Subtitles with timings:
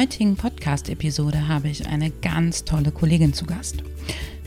[0.00, 3.82] Heutigen Podcast-Episode habe ich eine ganz tolle Kollegin zu Gast.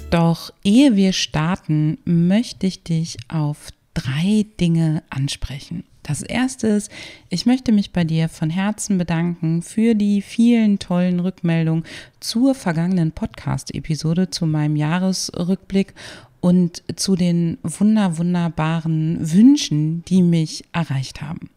[0.10, 5.84] Doch ehe wir starten, möchte ich dich auf drei Dinge ansprechen.
[6.02, 6.92] Das erste ist,
[7.30, 11.84] ich möchte mich bei dir von Herzen bedanken für die vielen tollen Rückmeldungen
[12.20, 15.94] zur vergangenen Podcast-Episode, zu meinem Jahresrückblick
[16.42, 21.53] und zu den wunder, wunderbaren Wünschen, die mich erreicht haben.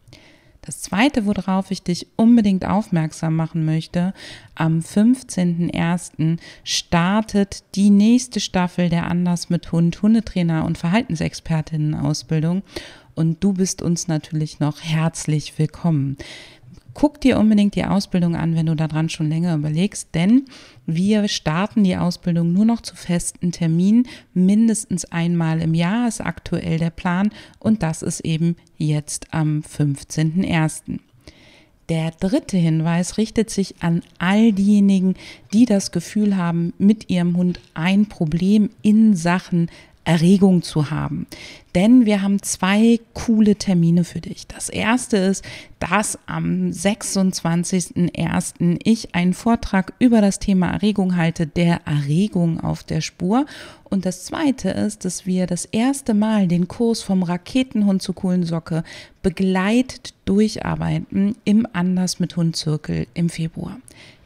[0.67, 4.13] Das zweite, worauf ich dich unbedingt aufmerksam machen möchte,
[4.53, 6.39] am 15.01.
[6.65, 12.63] startet die nächste Staffel der Anders mit Hund Hundetrainer und Verhaltensexpertinnen Ausbildung
[13.15, 16.17] und du bist uns natürlich noch herzlich willkommen.
[16.99, 20.45] Guck dir unbedingt die Ausbildung an, wenn du daran schon länger überlegst, denn
[20.87, 26.79] wir starten die Ausbildung nur noch zu festen Terminen, mindestens einmal im Jahr ist aktuell
[26.79, 30.97] der Plan und das ist eben jetzt am 15.01.
[31.87, 35.13] Der dritte Hinweis richtet sich an all diejenigen,
[35.53, 39.69] die das Gefühl haben, mit ihrem Hund ein Problem in Sachen
[40.07, 41.27] Erregung zu haben.
[41.75, 44.47] Denn wir haben zwei coole Termine für dich.
[44.47, 45.43] Das erste ist,
[45.79, 48.79] dass am 26.01.
[48.83, 53.45] ich einen Vortrag über das Thema Erregung halte, der Erregung auf der Spur.
[53.83, 58.43] Und das zweite ist, dass wir das erste Mal den Kurs vom Raketenhund zur coolen
[58.43, 58.85] Socke
[59.21, 63.77] begleitet durcharbeiten im Anders mit Hund Zirkel im Februar.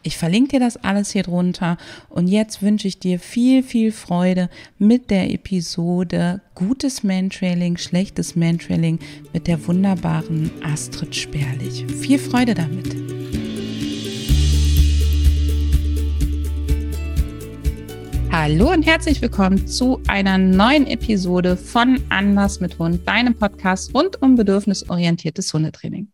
[0.03, 1.77] Ich verlinke dir das alles hier drunter
[2.09, 4.49] und jetzt wünsche ich dir viel, viel Freude
[4.79, 8.97] mit der Episode Gutes Mantrailing, schlechtes Mantrailing
[9.31, 11.85] mit der wunderbaren Astrid Sperlich.
[11.85, 12.95] Viel Freude damit!
[18.31, 24.19] Hallo und herzlich willkommen zu einer neuen Episode von Anders mit Hund, deinem Podcast rund
[24.19, 26.10] um bedürfnisorientiertes Hundetraining.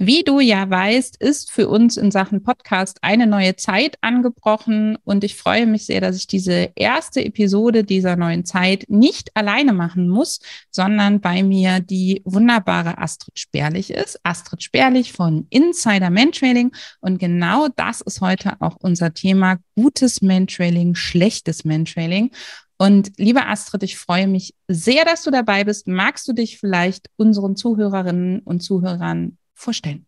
[0.00, 5.24] Wie du ja weißt, ist für uns in Sachen Podcast eine neue Zeit angebrochen und
[5.24, 10.08] ich freue mich sehr, dass ich diese erste Episode dieser neuen Zeit nicht alleine machen
[10.08, 10.38] muss,
[10.70, 14.20] sondern bei mir die wunderbare Astrid Sperlich ist.
[14.22, 16.70] Astrid Sperlich von Insider Mentrailing
[17.00, 22.30] und genau das ist heute auch unser Thema gutes Mentrailing, schlechtes Mentrailing.
[22.76, 25.88] Und liebe Astrid, ich freue mich sehr, dass du dabei bist.
[25.88, 30.06] Magst du dich vielleicht unseren Zuhörerinnen und Zuhörern vorstellen.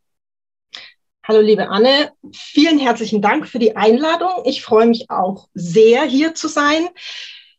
[1.22, 4.30] Hallo liebe Anne, vielen herzlichen Dank für die Einladung.
[4.44, 6.88] Ich freue mich auch sehr, hier zu sein.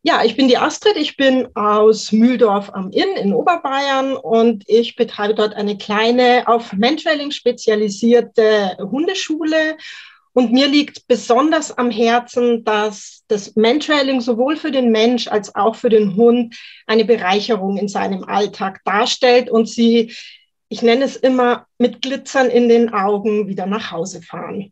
[0.04, 4.96] Ja, ich bin die Astrid, ich bin aus Mühldorf am Inn in Oberbayern und ich
[4.96, 9.78] betreibe dort eine kleine auf Mentrailing spezialisierte Hundeschule.
[10.34, 15.76] Und mir liegt besonders am Herzen, dass das Mentrailing sowohl für den Mensch als auch
[15.76, 16.56] für den Hund
[16.88, 20.14] eine Bereicherung in seinem Alltag darstellt und sie
[20.72, 24.72] ich nenne es immer, mit Glitzern in den Augen wieder nach Hause fahren.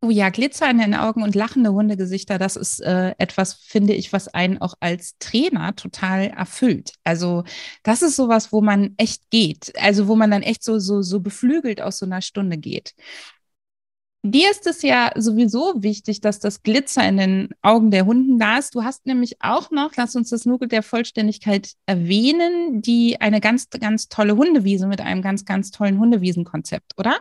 [0.00, 4.14] Oh ja, Glitzer in den Augen und lachende Hundegesichter, das ist äh, etwas, finde ich,
[4.14, 6.92] was einen auch als Trainer total erfüllt.
[7.04, 7.44] Also
[7.82, 9.74] das ist sowas, wo man echt geht.
[9.78, 12.94] Also wo man dann echt so, so, so beflügelt aus so einer Stunde geht.
[14.28, 18.58] Dir ist es ja sowieso wichtig, dass das Glitzer in den Augen der Hunden da
[18.58, 18.74] ist.
[18.74, 23.70] Du hast nämlich auch noch, lass uns das nur der Vollständigkeit erwähnen, die eine ganz,
[23.70, 27.20] ganz tolle Hundewiese mit einem ganz, ganz tollen Hundewiesenkonzept, oder?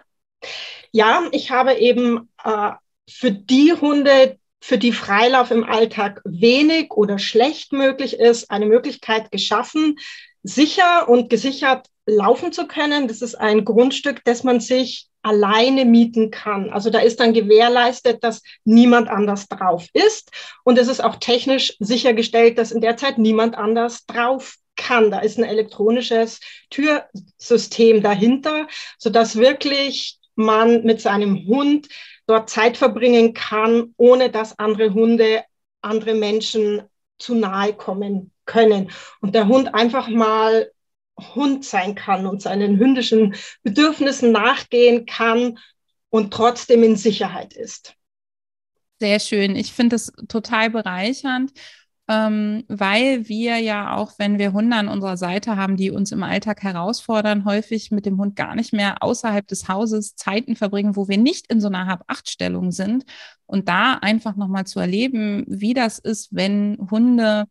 [0.94, 2.71] Ja, ich habe eben äh,
[3.07, 9.31] für die Hunde, für die Freilauf im Alltag wenig oder schlecht möglich ist, eine Möglichkeit
[9.31, 9.97] geschaffen,
[10.41, 13.07] sicher und gesichert laufen zu können.
[13.07, 16.69] Das ist ein Grundstück, das man sich alleine mieten kann.
[16.69, 20.30] Also da ist dann gewährleistet, dass niemand anders drauf ist.
[20.63, 25.10] Und es ist auch technisch sichergestellt, dass in der Zeit niemand anders drauf kann.
[25.10, 28.68] Da ist ein elektronisches Türsystem dahinter,
[29.00, 31.88] sodass wirklich man mit seinem Hund
[32.28, 35.44] dort Zeit verbringen kann, ohne dass andere Hunde,
[35.81, 36.83] andere Menschen
[37.18, 38.92] zu nahe kommen können.
[39.21, 40.69] Und der Hund einfach mal
[41.17, 45.59] Hund sein kann und seinen hündischen Bedürfnissen nachgehen kann
[46.09, 47.95] und trotzdem in Sicherheit ist.
[49.00, 49.56] Sehr schön.
[49.56, 51.51] Ich finde es total bereichernd.
[52.07, 56.23] ähm, weil wir ja auch, wenn wir Hunde an unserer Seite haben, die uns im
[56.23, 61.07] Alltag herausfordern, häufig mit dem Hund gar nicht mehr außerhalb des Hauses Zeiten verbringen, wo
[61.07, 63.06] wir nicht in so einer Hab-Acht-Stellung sind.
[63.47, 67.45] Und da einfach nochmal zu erleben, wie das ist, wenn Hunde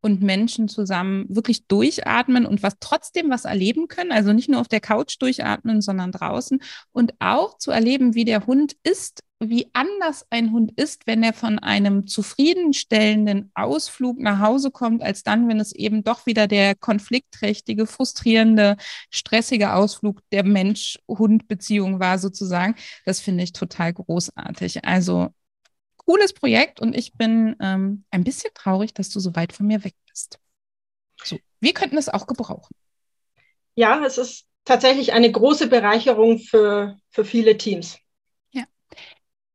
[0.00, 4.12] und Menschen zusammen wirklich durchatmen und was trotzdem was erleben können.
[4.12, 6.60] Also nicht nur auf der Couch durchatmen, sondern draußen
[6.92, 11.32] und auch zu erleben, wie der Hund ist, wie anders ein Hund ist, wenn er
[11.32, 16.74] von einem zufriedenstellenden Ausflug nach Hause kommt, als dann, wenn es eben doch wieder der
[16.74, 18.76] konfliktträchtige, frustrierende,
[19.10, 22.74] stressige Ausflug der Mensch-Hund-Beziehung war sozusagen.
[23.06, 24.84] Das finde ich total großartig.
[24.84, 25.30] Also
[26.10, 29.84] cooles Projekt und ich bin ähm, ein bisschen traurig, dass du so weit von mir
[29.84, 30.40] weg bist.
[31.22, 32.74] So, wir könnten es auch gebrauchen.
[33.76, 37.96] Ja, es ist tatsächlich eine große Bereicherung für, für viele Teams.
[38.50, 38.64] Ja.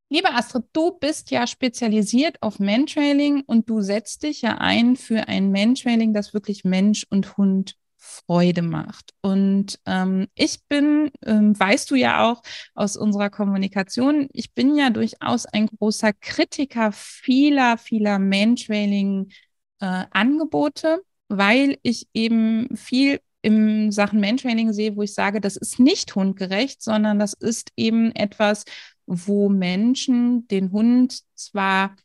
[0.08, 5.28] Liebe Astrid, du bist ja spezialisiert auf Mantrailing und du setzt dich ja ein für
[5.28, 7.76] ein Mantrailing, das wirklich Mensch und Hund
[8.06, 9.14] Freude macht.
[9.22, 12.42] Und ähm, ich bin, ähm, weißt du ja auch
[12.76, 21.00] aus unserer Kommunikation, ich bin ja durchaus ein großer Kritiker vieler, vieler Mantrailing-Angebote, äh,
[21.30, 26.82] weil ich eben viel im Sachen Mantrailing sehe, wo ich sage, das ist nicht hundgerecht,
[26.82, 28.66] sondern das ist eben etwas,
[29.06, 31.96] wo Menschen den Hund zwar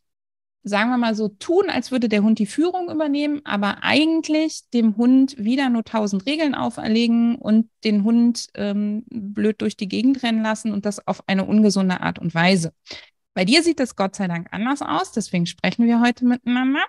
[0.62, 4.96] sagen wir mal so, tun, als würde der Hund die Führung übernehmen, aber eigentlich dem
[4.96, 10.42] Hund wieder nur tausend Regeln auferlegen und den Hund ähm, blöd durch die Gegend rennen
[10.42, 12.72] lassen und das auf eine ungesunde Art und Weise.
[13.34, 16.84] Bei dir sieht das Gott sei Dank anders aus, deswegen sprechen wir heute miteinander.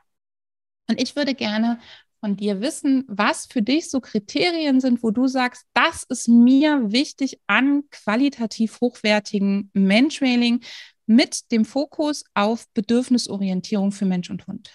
[0.90, 1.80] Und ich würde gerne
[2.20, 6.92] von dir wissen, was für dich so Kriterien sind, wo du sagst, das ist mir
[6.92, 10.62] wichtig an qualitativ hochwertigen Mentrailing,
[11.06, 14.72] mit dem Fokus auf Bedürfnisorientierung für Mensch und Hund?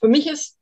[0.00, 0.56] Für mich ist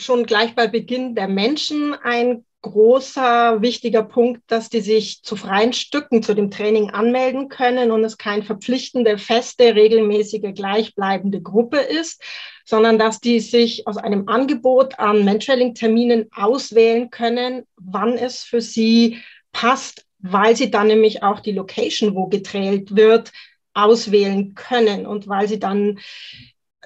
[0.00, 5.72] schon gleich bei Beginn der Menschen ein großer, wichtiger Punkt, dass die sich zu freien
[5.72, 12.20] Stücken zu dem Training anmelden können und es keine verpflichtende, feste, regelmäßige, gleichbleibende Gruppe ist,
[12.64, 19.18] sondern dass die sich aus einem Angebot an Mentoring-Terminen auswählen können, wann es für sie
[19.52, 23.32] passt, weil sie dann nämlich auch die Location, wo getrailt wird,
[23.74, 25.98] auswählen können und weil sie dann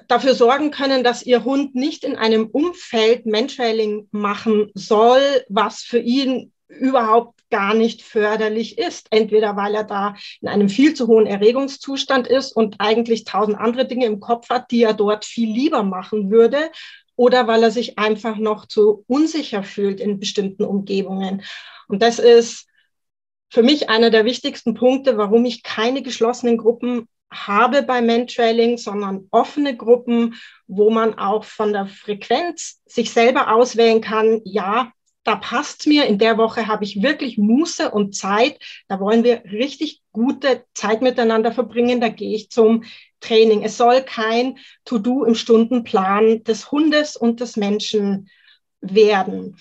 [0.07, 5.99] dafür sorgen können, dass ihr Hund nicht in einem Umfeld Mentrailing machen soll, was für
[5.99, 9.07] ihn überhaupt gar nicht förderlich ist.
[9.11, 13.85] Entweder weil er da in einem viel zu hohen Erregungszustand ist und eigentlich tausend andere
[13.85, 16.71] Dinge im Kopf hat, die er dort viel lieber machen würde,
[17.15, 21.43] oder weil er sich einfach noch zu unsicher fühlt in bestimmten Umgebungen.
[21.87, 22.67] Und das ist
[23.53, 29.27] für mich einer der wichtigsten Punkte, warum ich keine geschlossenen Gruppen habe bei Mentrailing, sondern
[29.29, 30.33] offene Gruppen,
[30.65, 34.91] wo man auch von der Frequenz sich selber auswählen kann, ja,
[35.23, 38.57] da passt mir, in der Woche habe ich wirklich Muße und Zeit,
[38.87, 42.83] da wollen wir richtig gute Zeit miteinander verbringen, da gehe ich zum
[43.19, 43.63] Training.
[43.63, 48.31] Es soll kein To-Do im Stundenplan des Hundes und des Menschen
[48.81, 49.59] werden.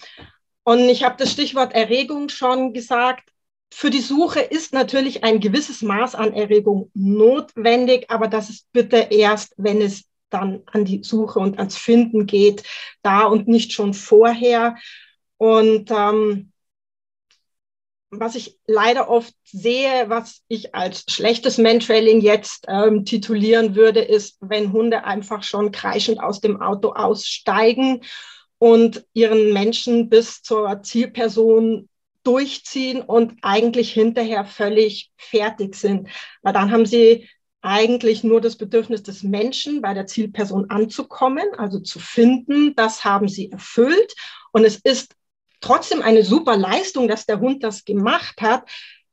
[0.65, 3.32] Und ich habe das Stichwort Erregung schon gesagt
[3.75, 9.09] für die Suche ist natürlich ein gewisses Maß an Erregung notwendig, aber das ist bitte
[9.11, 12.65] erst, wenn es dann an die Suche und ans Finden geht,
[13.03, 14.77] da und nicht schon vorher.
[15.39, 16.53] Und ähm,
[18.11, 24.37] was ich leider oft sehe, was ich als schlechtes Mentrailing jetzt ähm, titulieren würde, ist,
[24.41, 28.03] wenn Hunde einfach schon kreischend aus dem Auto aussteigen
[28.59, 31.89] und ihren Menschen bis zur Zielperson
[32.23, 36.09] durchziehen und eigentlich hinterher völlig fertig sind.
[36.43, 37.29] Weil dann haben sie
[37.63, 42.75] eigentlich nur das Bedürfnis des Menschen bei der Zielperson anzukommen, also zu finden.
[42.75, 44.15] Das haben sie erfüllt.
[44.53, 45.15] Und es ist
[45.61, 48.69] trotzdem eine super Leistung, dass der Hund das gemacht hat.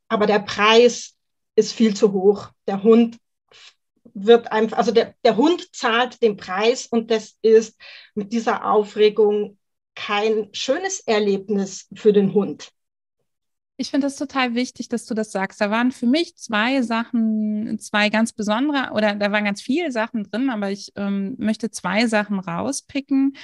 [0.07, 1.15] Aber der Preis
[1.55, 2.49] ist viel zu hoch.
[2.67, 3.17] Der Hund
[4.13, 7.79] wird einfach, also der, der Hund zahlt den Preis und das ist
[8.15, 9.57] mit dieser Aufregung
[9.95, 12.71] kein schönes Erlebnis für den Hund.
[13.81, 15.61] Ich finde das total wichtig, dass du das sagst.
[15.61, 20.23] Da waren für mich zwei Sachen, zwei ganz besondere, oder da waren ganz viele Sachen
[20.29, 23.37] drin, aber ich ähm, möchte zwei Sachen rauspicken.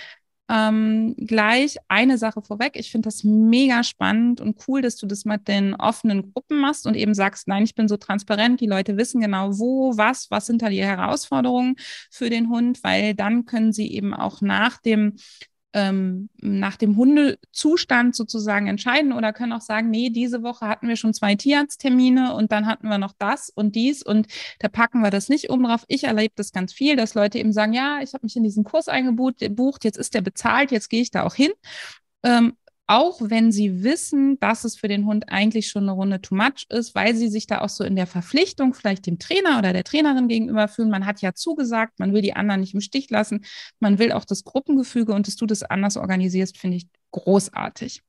[0.50, 2.76] Ähm, gleich eine Sache vorweg.
[2.76, 6.86] Ich finde das mega spannend und cool, dass du das mit den offenen Gruppen machst
[6.86, 10.48] und eben sagst, nein, ich bin so transparent, die Leute wissen genau wo, was, was
[10.48, 11.78] sind da die Herausforderungen
[12.12, 15.16] für den Hund, weil dann können sie eben auch nach dem
[15.76, 20.96] ähm, nach dem Hundezustand sozusagen entscheiden oder können auch sagen, nee, diese Woche hatten wir
[20.96, 24.28] schon zwei Tierarzttermine und dann hatten wir noch das und dies und
[24.60, 25.84] da packen wir das nicht oben drauf.
[25.90, 28.64] Ich erlebe das ganz viel, dass Leute eben sagen, ja, ich habe mich in diesen
[28.64, 31.52] Kurs eingebucht, jetzt ist der bezahlt, jetzt gehe ich da auch hin.
[32.24, 32.54] Ähm,
[32.88, 36.68] auch wenn sie wissen, dass es für den Hund eigentlich schon eine Runde too much
[36.70, 39.84] ist, weil sie sich da auch so in der Verpflichtung vielleicht dem Trainer oder der
[39.84, 40.92] Trainerin gegenüber fühlen.
[40.92, 43.44] Man hat ja zugesagt, man will die anderen nicht im Stich lassen,
[43.80, 48.04] man will auch das Gruppengefüge und dass du das anders organisierst, finde ich großartig.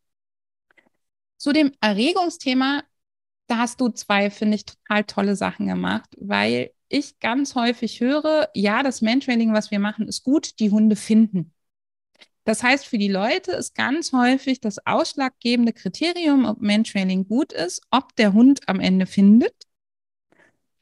[1.38, 2.82] Zu dem Erregungsthema,
[3.46, 8.48] da hast du zwei, finde ich, total tolle Sachen gemacht, weil ich ganz häufig höre,
[8.54, 11.52] ja, das Mentrailing, was wir machen, ist gut, die Hunde finden.
[12.46, 17.82] Das heißt, für die Leute ist ganz häufig das ausschlaggebende Kriterium, ob Mentrailing gut ist,
[17.90, 19.52] ob der Hund am Ende findet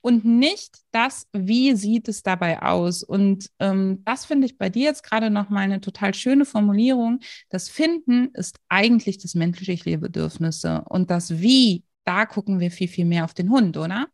[0.02, 3.02] und nicht das, wie sieht es dabei aus.
[3.02, 7.20] Und ähm, das finde ich bei dir jetzt gerade nochmal eine total schöne Formulierung.
[7.48, 13.06] Das Finden ist eigentlich das menschliche Bedürfnisse und das Wie, da gucken wir viel, viel
[13.06, 14.08] mehr auf den Hund, oder?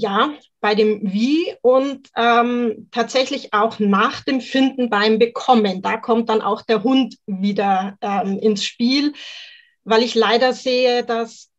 [0.00, 5.82] Ja, bei dem Wie und ähm, tatsächlich auch nach dem Finden beim Bekommen.
[5.82, 9.12] Da kommt dann auch der Hund wieder ähm, ins Spiel,
[9.84, 11.50] weil ich leider sehe, dass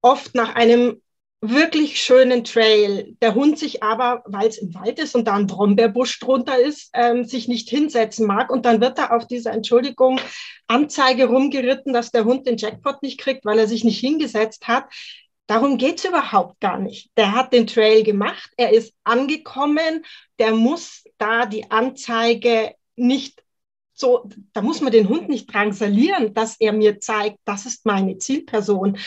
[0.00, 1.02] oft nach einem
[1.42, 5.46] wirklich schönen Trail der Hund sich aber, weil es im Wald ist und da ein
[5.46, 8.50] Brombeerbusch drunter ist, ähm, sich nicht hinsetzen mag.
[8.50, 10.18] Und dann wird er auf dieser Entschuldigung
[10.68, 14.86] Anzeige rumgeritten, dass der Hund den Jackpot nicht kriegt, weil er sich nicht hingesetzt hat.
[15.46, 17.10] Darum geht's überhaupt gar nicht.
[17.16, 20.04] Der hat den Trail gemacht, er ist angekommen,
[20.38, 23.42] der muss da die Anzeige nicht
[23.92, 28.18] so, da muss man den Hund nicht drangsalieren, dass er mir zeigt, das ist meine
[28.18, 28.98] Zielperson.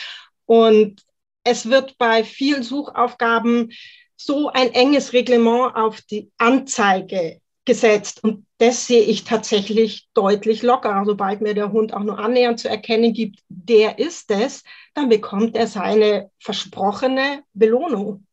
[0.45, 1.01] Und
[1.43, 3.73] es wird bei vielen Suchaufgaben
[4.15, 8.23] so ein enges Reglement auf die Anzeige gesetzt.
[8.23, 11.05] Und das sehe ich tatsächlich deutlich lockerer.
[11.05, 14.63] Sobald mir der Hund auch nur annähernd zu erkennen gibt, der ist es,
[14.95, 18.26] dann bekommt er seine versprochene Belohnung.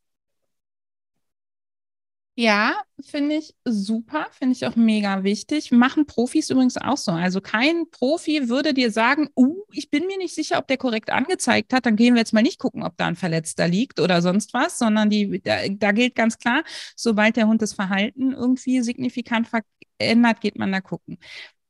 [2.36, 5.70] Ja, finde ich super, finde ich auch mega wichtig.
[5.70, 7.12] Machen Profis übrigens auch so.
[7.12, 11.10] Also kein Profi würde dir sagen, uh, ich bin mir nicht sicher, ob der korrekt
[11.10, 14.20] angezeigt hat, dann gehen wir jetzt mal nicht gucken, ob da ein Verletzter liegt oder
[14.20, 16.64] sonst was, sondern die, da, da gilt ganz klar,
[16.96, 21.18] sobald der Hund das Verhalten irgendwie signifikant verändert, geht man da gucken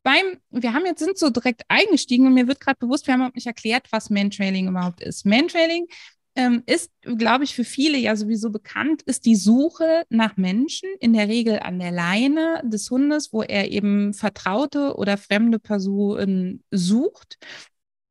[0.04, 3.20] beim, wir haben jetzt sind so direkt eingestiegen und mir wird gerade bewusst, wir haben
[3.20, 5.24] überhaupt nicht erklärt, was Mantrailing überhaupt ist.
[5.24, 5.86] Mantrailing
[6.36, 11.12] ähm, ist, glaube ich, für viele ja sowieso bekannt, ist die Suche nach Menschen, in
[11.12, 17.38] der Regel an der Leine des Hundes, wo er eben vertraute oder fremde Personen sucht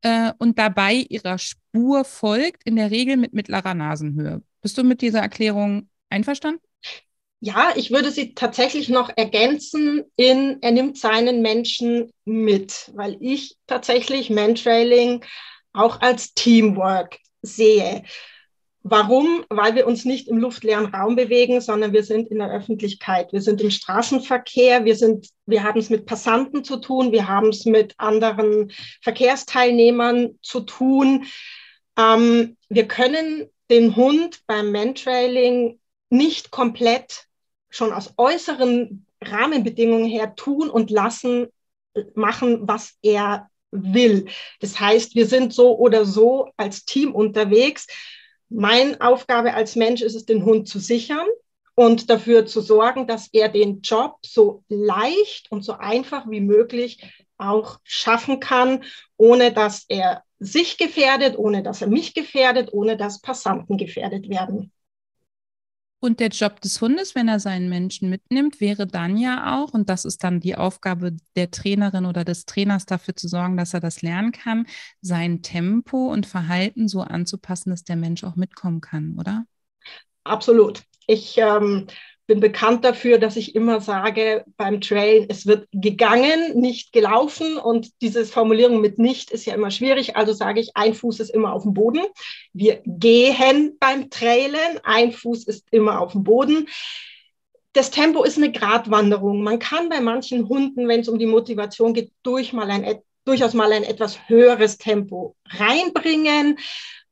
[0.02, 4.42] äh, und dabei ihrer Spur folgt, in der Regel mit mittlerer Nasenhöhe.
[4.62, 6.62] Bist du mit dieser Erklärung einverstanden?
[7.42, 13.58] Ja, ich würde sie tatsächlich noch ergänzen in, er nimmt seinen Menschen mit, weil ich
[13.68, 15.26] tatsächlich Mantrailing
[15.74, 18.04] auch als Teamwork sehe.
[18.86, 19.46] Warum?
[19.50, 23.32] Weil wir uns nicht im luftleeren Raum bewegen, sondern wir sind in der Öffentlichkeit.
[23.32, 24.84] Wir sind im Straßenverkehr.
[24.84, 27.14] Wir sind, wir haben es mit Passanten zu tun.
[27.14, 31.26] Wir haben es mit anderen Verkehrsteilnehmern zu tun.
[31.98, 37.28] Ähm, wir können den Hund beim Mantrailing nicht komplett
[37.70, 41.48] schon aus äußeren Rahmenbedingungen her tun und lassen,
[42.16, 44.26] machen, was er will.
[44.60, 47.88] Das heißt, wir sind so oder so als Team unterwegs.
[48.50, 51.26] Meine Aufgabe als Mensch ist es, den Hund zu sichern
[51.76, 57.02] und dafür zu sorgen, dass er den Job so leicht und so einfach wie möglich
[57.38, 58.84] auch schaffen kann,
[59.18, 64.72] ohne dass er sich gefährdet, ohne dass er mich gefährdet, ohne dass Passanten gefährdet werden.
[66.04, 69.88] Und der Job des Hundes, wenn er seinen Menschen mitnimmt, wäre dann ja auch, und
[69.88, 73.80] das ist dann die Aufgabe der Trainerin oder des Trainers dafür zu sorgen, dass er
[73.80, 74.68] das lernen kann,
[75.00, 79.46] sein Tempo und Verhalten so anzupassen, dass der Mensch auch mitkommen kann, oder?
[80.26, 80.84] Absolut.
[81.08, 81.88] Ich ähm,
[82.26, 87.58] bin bekannt dafür, dass ich immer sage beim Trail, es wird gegangen, nicht gelaufen.
[87.58, 90.16] Und diese Formulierung mit nicht ist ja immer schwierig.
[90.16, 92.02] Also sage ich, ein Fuß ist immer auf dem Boden.
[92.54, 96.68] Wir gehen beim Trailen, ein Fuß ist immer auf dem Boden.
[97.74, 99.44] Das Tempo ist eine Gratwanderung.
[99.44, 103.54] Man kann bei manchen Hunden, wenn es um die Motivation geht, durch mal ein, durchaus
[103.54, 106.58] mal ein etwas höheres Tempo reinbringen.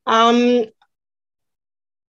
[0.08, 0.68] Ähm,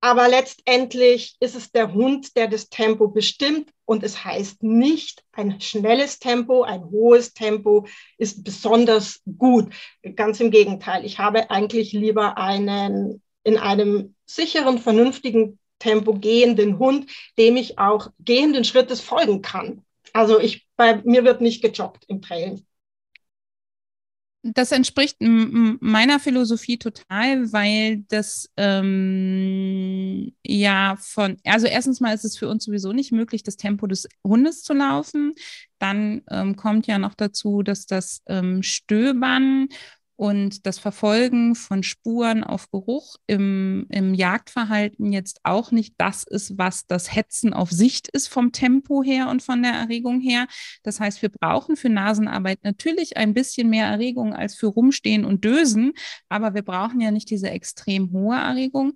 [0.04, 3.70] aber letztendlich ist es der Hund, der das Tempo bestimmt.
[3.84, 7.86] Und es heißt nicht, ein schnelles Tempo, ein hohes Tempo
[8.18, 9.72] ist besonders gut.
[10.16, 11.04] Ganz im Gegenteil.
[11.04, 18.10] Ich habe eigentlich lieber einen in einem sicheren, vernünftigen Tempo gehenden Hund, dem ich auch
[18.18, 19.84] gehenden Schrittes folgen kann.
[20.12, 22.66] Also ich, bei mir wird nicht gejoggt im Trailing.
[24.44, 32.36] Das entspricht meiner Philosophie total, weil das ähm, ja von, also erstens mal ist es
[32.36, 35.34] für uns sowieso nicht möglich, das Tempo des Hundes zu laufen.
[35.78, 39.68] Dann ähm, kommt ja noch dazu, dass das ähm, Stöbern
[40.22, 46.56] und das Verfolgen von Spuren auf Geruch im, im Jagdverhalten jetzt auch nicht das ist,
[46.56, 50.46] was das Hetzen auf Sicht ist vom Tempo her und von der Erregung her.
[50.84, 55.44] Das heißt, wir brauchen für Nasenarbeit natürlich ein bisschen mehr Erregung als für Rumstehen und
[55.44, 55.92] Dösen,
[56.28, 58.92] aber wir brauchen ja nicht diese extrem hohe Erregung.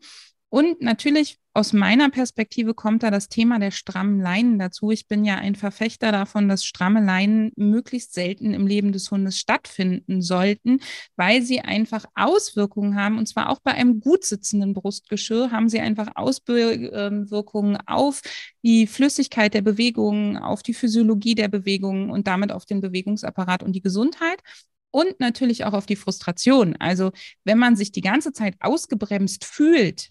[0.49, 4.91] Und natürlich aus meiner Perspektive kommt da das Thema der strammen Leinen dazu.
[4.91, 9.39] Ich bin ja ein Verfechter davon, dass stramme Leinen möglichst selten im Leben des Hundes
[9.39, 10.81] stattfinden sollten,
[11.17, 13.17] weil sie einfach Auswirkungen haben.
[13.17, 18.21] Und zwar auch bei einem gut sitzenden Brustgeschirr haben sie einfach Auswirkungen auf
[18.63, 23.73] die Flüssigkeit der Bewegungen, auf die Physiologie der Bewegungen und damit auf den Bewegungsapparat und
[23.73, 24.43] die Gesundheit
[24.91, 26.77] und natürlich auch auf die Frustration.
[26.79, 27.13] Also
[27.45, 30.11] wenn man sich die ganze Zeit ausgebremst fühlt,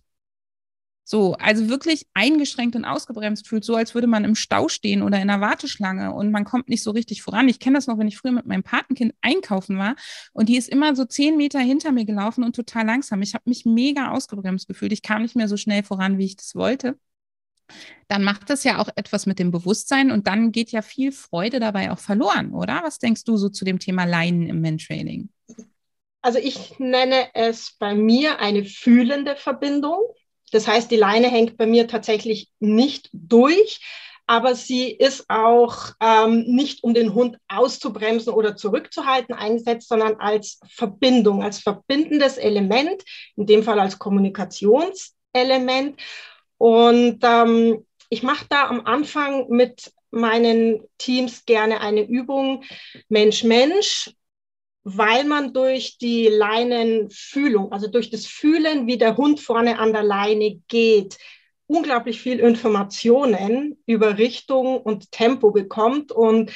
[1.05, 5.21] so, also wirklich eingeschränkt und ausgebremst fühlt, so als würde man im Stau stehen oder
[5.21, 7.47] in einer Warteschlange und man kommt nicht so richtig voran.
[7.47, 9.95] Ich kenne das noch, wenn ich früher mit meinem Patenkind einkaufen war
[10.33, 13.21] und die ist immer so zehn Meter hinter mir gelaufen und total langsam.
[13.21, 14.91] Ich habe mich mega ausgebremst gefühlt.
[14.91, 16.97] Ich kam nicht mehr so schnell voran, wie ich das wollte.
[18.07, 21.59] Dann macht das ja auch etwas mit dem Bewusstsein und dann geht ja viel Freude
[21.59, 22.81] dabei auch verloren, oder?
[22.83, 25.29] Was denkst du so zu dem Thema Leinen im Mentrailing?
[26.21, 29.99] Also ich nenne es bei mir eine fühlende Verbindung.
[30.55, 33.81] Das heißt, die Leine hängt bei mir tatsächlich nicht durch,
[34.25, 40.61] aber sie ist auch ähm, nicht, um den Hund auszubremsen oder zurückzuhalten, eingesetzt, sondern als
[40.69, 43.03] Verbindung, als verbindendes Element,
[43.35, 45.99] in dem Fall als Kommunikationselement.
[46.57, 52.63] Und ähm, ich mache da am Anfang mit meinen Teams gerne eine Übung
[53.09, 54.09] Mensch-Mensch,
[54.87, 60.03] weil man durch die Leinenfühlung, also durch das Fühlen, wie der Hund vorne an der
[60.03, 61.17] Leine geht,
[61.65, 66.11] unglaublich viel Informationen über Richtung und Tempo bekommt.
[66.11, 66.51] Und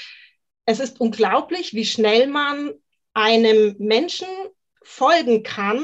[0.65, 2.71] es ist unglaublich, wie schnell man
[3.15, 4.27] einem Menschen
[4.83, 5.83] folgen kann,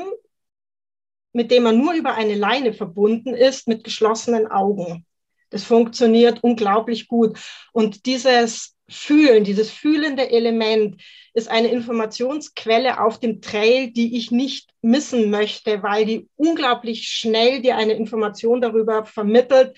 [1.34, 5.04] mit dem man nur über eine Leine verbunden ist, mit geschlossenen Augen.
[5.50, 7.40] Das funktioniert unglaublich gut.
[7.74, 11.01] Und dieses Fühlen, dieses fühlende Element
[11.33, 17.62] ist eine Informationsquelle auf dem Trail, die ich nicht missen möchte, weil die unglaublich schnell
[17.62, 19.75] dir eine Information darüber vermittelt,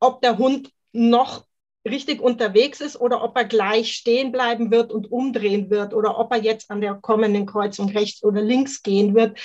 [0.00, 1.46] ob der Hund noch
[1.88, 6.30] richtig unterwegs ist oder ob er gleich stehen bleiben wird und umdrehen wird oder ob
[6.32, 9.38] er jetzt an der kommenden Kreuzung rechts oder links gehen wird.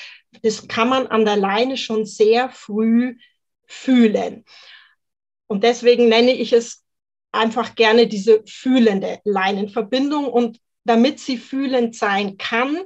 [0.44, 3.18] Das kann man an der Leine schon sehr früh
[3.66, 4.46] fühlen.
[5.48, 6.84] Und deswegen nenne ich es
[7.38, 10.26] einfach gerne diese fühlende Leinenverbindung.
[10.26, 12.78] Und damit sie fühlend sein kann,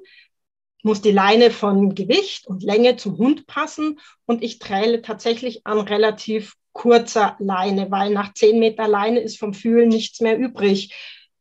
[0.83, 3.99] muss die Leine von Gewicht und Länge zum Hund passen.
[4.25, 9.53] Und ich träle tatsächlich an relativ kurzer Leine, weil nach zehn Meter Leine ist vom
[9.53, 10.93] Fühlen nichts mehr übrig.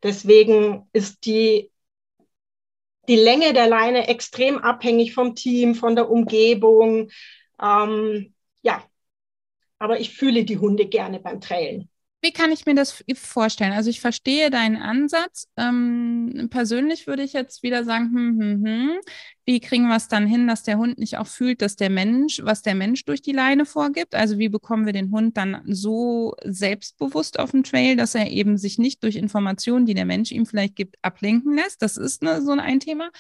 [0.03, 1.71] Deswegen ist die,
[3.09, 7.11] die Länge der Leine extrem abhängig vom Team, von der Umgebung.
[7.61, 8.83] Ähm, ja,
[9.79, 11.89] aber ich fühle die Hunde gerne beim Trailen.
[12.23, 13.73] Wie kann ich mir das vorstellen?
[13.73, 15.49] Also ich verstehe deinen Ansatz.
[15.57, 18.91] Ähm, persönlich würde ich jetzt wieder sagen, hm, hm, hm,
[19.47, 22.41] wie kriegen wir es dann hin, dass der Hund nicht auch fühlt, dass der Mensch,
[22.45, 24.15] was der Mensch durch die Leine vorgibt?
[24.15, 28.59] Also wie bekommen wir den Hund dann so selbstbewusst auf dem Trail, dass er eben
[28.59, 31.81] sich nicht durch Informationen, die der Mensch ihm vielleicht gibt, ablenken lässt?
[31.81, 33.11] Das ist ne, so ein Thema.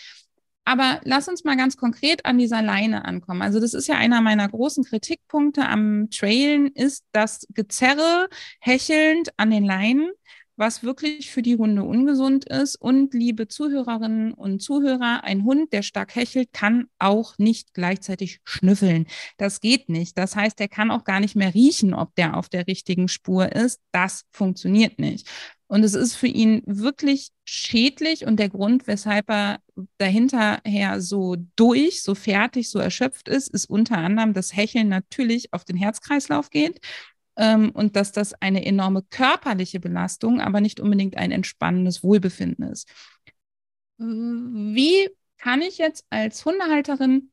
[0.64, 3.42] Aber lass uns mal ganz konkret an dieser Leine ankommen.
[3.42, 8.28] Also das ist ja einer meiner großen Kritikpunkte am Trailen, ist das Gezerre
[8.60, 10.10] hechelnd an den Leinen,
[10.56, 12.76] was wirklich für die Hunde ungesund ist.
[12.76, 19.06] Und liebe Zuhörerinnen und Zuhörer, ein Hund, der stark hechelt, kann auch nicht gleichzeitig schnüffeln.
[19.38, 20.18] Das geht nicht.
[20.18, 23.50] Das heißt, er kann auch gar nicht mehr riechen, ob der auf der richtigen Spur
[23.52, 23.80] ist.
[23.90, 25.26] Das funktioniert nicht.
[25.70, 29.60] Und es ist für ihn wirklich schädlich und der Grund, weshalb er
[29.98, 35.64] dahinterher so durch, so fertig, so erschöpft ist, ist unter anderem, dass Hecheln natürlich auf
[35.64, 36.80] den Herzkreislauf geht
[37.36, 42.88] ähm, und dass das eine enorme körperliche Belastung, aber nicht unbedingt ein entspannendes Wohlbefinden ist.
[43.96, 47.30] Wie kann ich jetzt als Hundehalterin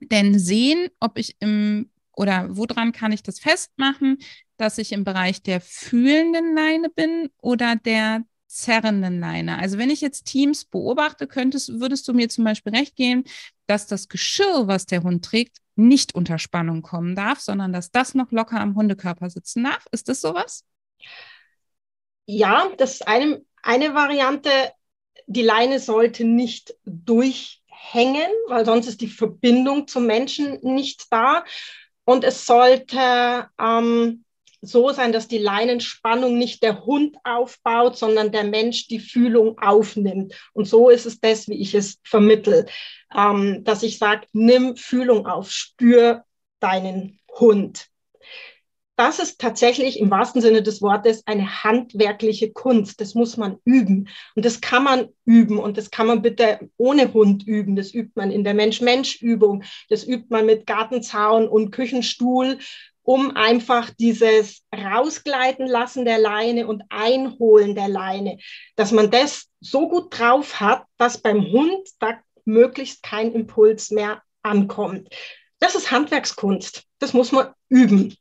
[0.00, 4.18] denn sehen, ob ich im oder woran kann ich das festmachen,
[4.58, 9.58] dass ich im Bereich der fühlenden Leine bin oder der zerrenden Leine.
[9.58, 13.24] Also wenn ich jetzt Teams beobachte, könntest, würdest du mir zum Beispiel recht geben,
[13.66, 18.14] dass das Geschirr, was der Hund trägt, nicht unter Spannung kommen darf, sondern dass das
[18.14, 19.86] noch locker am Hundekörper sitzen darf.
[19.92, 20.64] Ist das sowas?
[22.26, 24.50] Ja, das ist eine, eine Variante.
[25.26, 31.44] die Leine sollte nicht durchhängen, weil sonst ist die Verbindung zum Menschen nicht da.
[32.04, 34.24] Und es sollte ähm,
[34.60, 40.34] so sein, dass die Leinenspannung nicht der Hund aufbaut, sondern der Mensch die Fühlung aufnimmt.
[40.52, 42.66] Und so ist es das, wie ich es vermittel,
[43.16, 46.24] ähm, dass ich sage, nimm Fühlung auf, spür
[46.60, 47.88] deinen Hund.
[48.98, 53.00] Das ist tatsächlich im wahrsten Sinne des Wortes eine handwerkliche Kunst.
[53.00, 54.08] Das muss man üben.
[54.34, 55.60] Und das kann man üben.
[55.60, 57.76] Und das kann man bitte ohne Hund üben.
[57.76, 59.62] Das übt man in der Mensch-Mensch-Übung.
[59.88, 62.58] Das übt man mit Gartenzaun und Küchenstuhl
[63.08, 68.36] um einfach dieses Rausgleiten lassen der Leine und Einholen der Leine,
[68.76, 74.22] dass man das so gut drauf hat, dass beim Hund da möglichst kein Impuls mehr
[74.42, 75.08] ankommt.
[75.58, 76.82] Das ist Handwerkskunst.
[76.98, 78.14] Das muss man üben.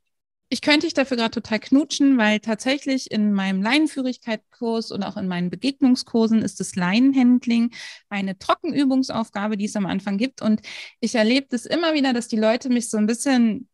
[0.48, 5.28] Ich könnte dich dafür gerade total knutschen, weil tatsächlich in meinem Leinenführigkeitskurs und auch in
[5.28, 7.72] meinen Begegnungskursen ist das Leinenhandling
[8.08, 10.42] eine Trockenübungsaufgabe, die es am Anfang gibt.
[10.42, 10.62] Und
[11.02, 13.68] ich erlebe das immer wieder, dass die Leute mich so ein bisschen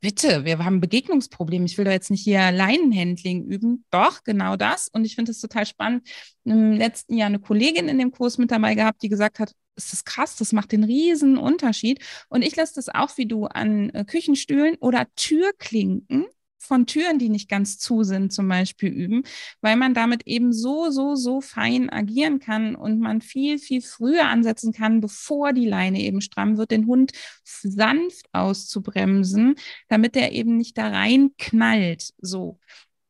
[0.00, 1.64] bitte, wir haben Begegnungsprobleme.
[1.66, 3.84] Ich will doch jetzt nicht hier Leinenhandling üben.
[3.90, 4.88] Doch, genau das.
[4.88, 6.08] Und ich finde es total spannend.
[6.44, 10.04] Im letzten Jahr eine Kollegin in dem Kurs mit dabei gehabt, die gesagt hat, ist
[10.04, 12.04] krass, das macht den riesen Unterschied.
[12.28, 16.26] Und ich lasse das auch wie du an äh, Küchenstühlen oder Türklinken
[16.62, 19.24] von Türen, die nicht ganz zu sind, zum Beispiel üben,
[19.60, 24.28] weil man damit eben so, so, so fein agieren kann und man viel, viel früher
[24.28, 27.12] ansetzen kann, bevor die Leine eben stramm wird, den Hund
[27.44, 29.56] sanft auszubremsen,
[29.88, 32.14] damit er eben nicht da rein knallt.
[32.18, 32.58] So.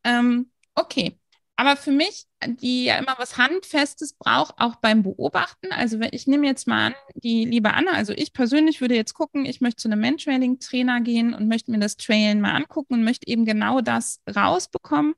[0.03, 1.17] Ähm, okay.
[1.55, 5.71] Aber für mich, die ja immer was Handfestes braucht, auch beim Beobachten.
[5.71, 9.45] Also ich nehme jetzt mal an, die liebe Anna, also ich persönlich würde jetzt gucken,
[9.45, 13.27] ich möchte zu einem Mantrailing-Trainer gehen und möchte mir das Trailen mal angucken und möchte
[13.27, 15.13] eben genau das rausbekommen.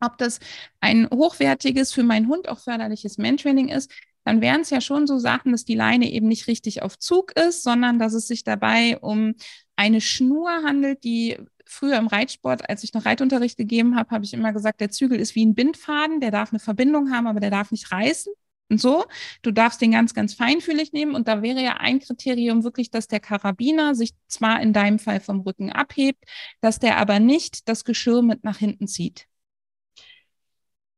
[0.00, 0.40] Ob das
[0.80, 3.90] ein hochwertiges, für meinen Hund auch förderliches Mantrailing ist,
[4.24, 7.32] dann wären es ja schon so Sachen, dass die Leine eben nicht richtig auf Zug
[7.38, 9.34] ist, sondern dass es sich dabei um
[9.76, 14.34] eine Schnur handelt, die früher im Reitsport, als ich noch Reitunterricht gegeben habe, habe ich
[14.34, 17.50] immer gesagt, der Zügel ist wie ein Bindfaden, der darf eine Verbindung haben, aber der
[17.50, 18.32] darf nicht reißen.
[18.70, 19.04] Und so,
[19.42, 21.14] du darfst den ganz, ganz feinfühlig nehmen.
[21.14, 25.20] Und da wäre ja ein Kriterium wirklich, dass der Karabiner sich zwar in deinem Fall
[25.20, 26.24] vom Rücken abhebt,
[26.60, 29.26] dass der aber nicht das Geschirr mit nach hinten zieht.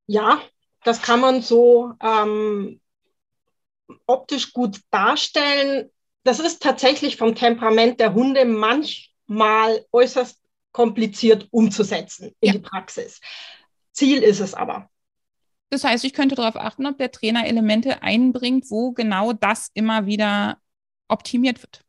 [0.06, 0.40] Ja,
[0.84, 2.80] das kann man so ähm,
[4.06, 5.90] optisch gut darstellen.
[6.22, 10.40] Das ist tatsächlich vom Temperament der Hunde manchmal äußerst
[10.76, 12.52] kompliziert umzusetzen in ja.
[12.52, 13.22] die Praxis.
[13.92, 14.90] Ziel ist es aber.
[15.70, 20.04] Das heißt, ich könnte darauf achten, ob der Trainer Elemente einbringt, wo genau das immer
[20.04, 20.58] wieder
[21.08, 21.82] optimiert wird.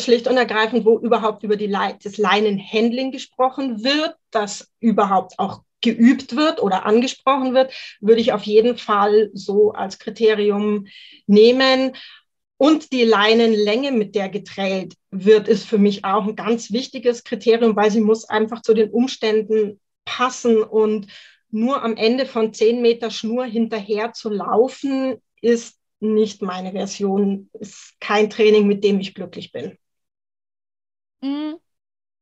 [0.00, 5.62] Schlicht und ergreifend, wo überhaupt über die Le das Leinenhandling gesprochen wird, das überhaupt auch
[5.80, 10.86] geübt wird oder angesprochen wird, würde ich auf jeden Fall so als Kriterium
[11.26, 11.96] nehmen.
[12.58, 17.76] Und die Leinenlänge, mit der getrält wird, ist für mich auch ein ganz wichtiges Kriterium,
[17.76, 20.62] weil sie muss einfach zu den Umständen passen.
[20.62, 21.08] Und
[21.50, 27.94] nur am Ende von zehn Meter Schnur hinterher zu laufen, ist nicht meine Version, ist
[28.00, 29.76] kein Training, mit dem ich glücklich bin.
[31.20, 31.56] Mhm.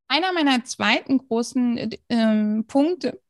[0.09, 3.20] Einer meiner zweiten großen äh, Punkte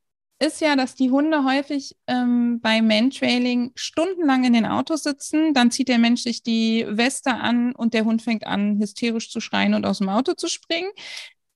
[0.44, 5.54] ist ja, dass die Hunde häufig ähm, beim Mantrailing stundenlang in den Autos sitzen.
[5.54, 9.40] Dann zieht der Mensch sich die Weste an und der Hund fängt an, hysterisch zu
[9.40, 10.90] schreien und aus dem Auto zu springen.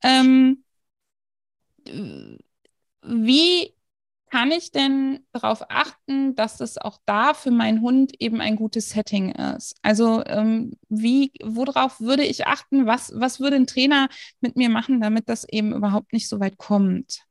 [0.02, 0.64] Ähm,
[3.02, 3.74] wie
[4.30, 8.90] kann ich denn darauf achten, dass das auch da für meinen Hund eben ein gutes
[8.90, 9.76] Setting ist?
[9.82, 12.86] Also ähm, wie, worauf würde ich achten?
[12.86, 14.08] Was, was würde ein Trainer
[14.40, 17.27] mit mir machen, damit das eben überhaupt nicht so weit kommt?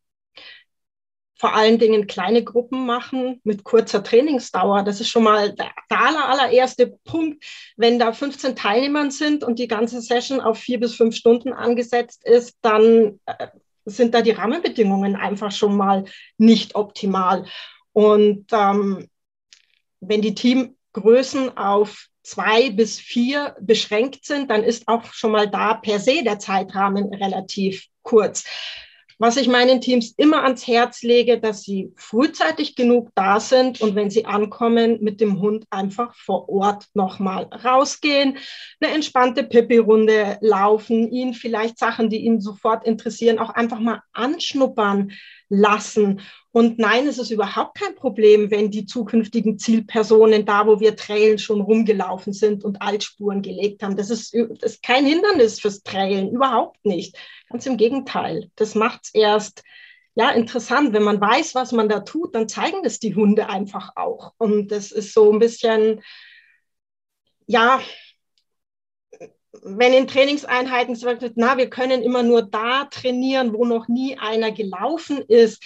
[1.38, 4.84] Vor allen Dingen kleine Gruppen machen mit kurzer Trainingsdauer.
[4.84, 7.44] Das ist schon mal der, aller, allererste Punkt.
[7.76, 12.26] Wenn da 15 Teilnehmer sind und die ganze Session auf vier bis fünf Stunden angesetzt
[12.26, 13.48] ist, dann äh,
[13.86, 16.06] sind da die Rahmenbedingungen einfach schon mal
[16.38, 17.46] nicht optimal.
[17.94, 19.08] Und ähm,
[20.00, 25.76] wenn die Teamgrößen auf zwei bis vier beschränkt sind, dann ist auch schon mal da
[25.76, 28.44] per se der Zeitrahmen relativ kurz
[29.20, 33.96] was ich meinen Teams immer ans Herz lege, dass sie frühzeitig genug da sind und
[33.96, 38.38] wenn sie ankommen, mit dem Hund einfach vor Ort nochmal rausgehen,
[38.80, 45.12] eine entspannte Pippi-Runde laufen, ihn vielleicht Sachen, die ihn sofort interessieren, auch einfach mal anschnuppern
[45.50, 46.22] lassen.
[46.58, 51.38] Und nein, es ist überhaupt kein Problem, wenn die zukünftigen Zielpersonen da, wo wir Trailen
[51.38, 53.96] schon rumgelaufen sind und Altspuren gelegt haben.
[53.96, 57.16] Das ist, das ist kein Hindernis fürs Trailen, überhaupt nicht.
[57.52, 58.50] Ganz im Gegenteil.
[58.56, 59.62] Das macht es erst
[60.16, 60.94] ja, interessant.
[60.94, 64.34] Wenn man weiß, was man da tut, dann zeigen das die Hunde einfach auch.
[64.40, 66.02] Und das ist so ein bisschen,
[67.46, 67.80] ja,
[69.62, 74.18] wenn in Trainingseinheiten gesagt wird, na, wir können immer nur da trainieren, wo noch nie
[74.18, 75.62] einer gelaufen ist,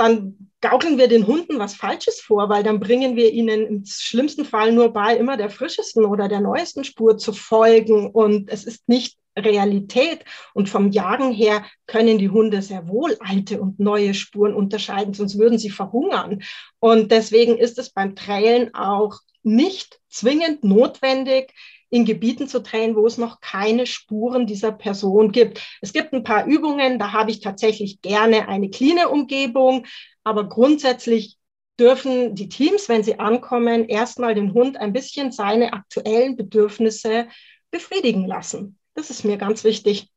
[0.00, 4.44] dann gaukeln wir den Hunden was Falsches vor, weil dann bringen wir ihnen im schlimmsten
[4.44, 8.10] Fall nur bei, immer der frischesten oder der neuesten Spur zu folgen.
[8.10, 10.24] Und es ist nicht Realität.
[10.54, 15.38] Und vom Jagen her können die Hunde sehr wohl alte und neue Spuren unterscheiden, sonst
[15.38, 16.42] würden sie verhungern.
[16.78, 21.54] Und deswegen ist es beim Trailen auch nicht zwingend notwendig,
[21.90, 25.60] in Gebieten zu trainen, wo es noch keine Spuren dieser Person gibt.
[25.80, 29.86] Es gibt ein paar Übungen, da habe ich tatsächlich gerne eine cleane Umgebung,
[30.24, 31.36] aber grundsätzlich
[31.78, 37.26] dürfen die Teams, wenn sie ankommen, erstmal den Hund ein bisschen seine aktuellen Bedürfnisse
[37.70, 38.78] befriedigen lassen.
[38.94, 40.10] Das ist mir ganz wichtig.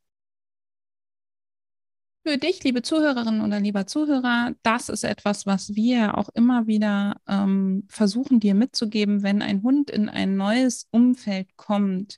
[2.25, 7.17] Für dich, liebe Zuhörerinnen oder lieber Zuhörer, das ist etwas, was wir auch immer wieder
[7.27, 9.23] ähm, versuchen, dir mitzugeben.
[9.23, 12.17] Wenn ein Hund in ein neues Umfeld kommt,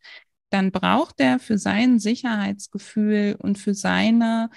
[0.52, 4.52] dann braucht er für sein Sicherheitsgefühl und für seine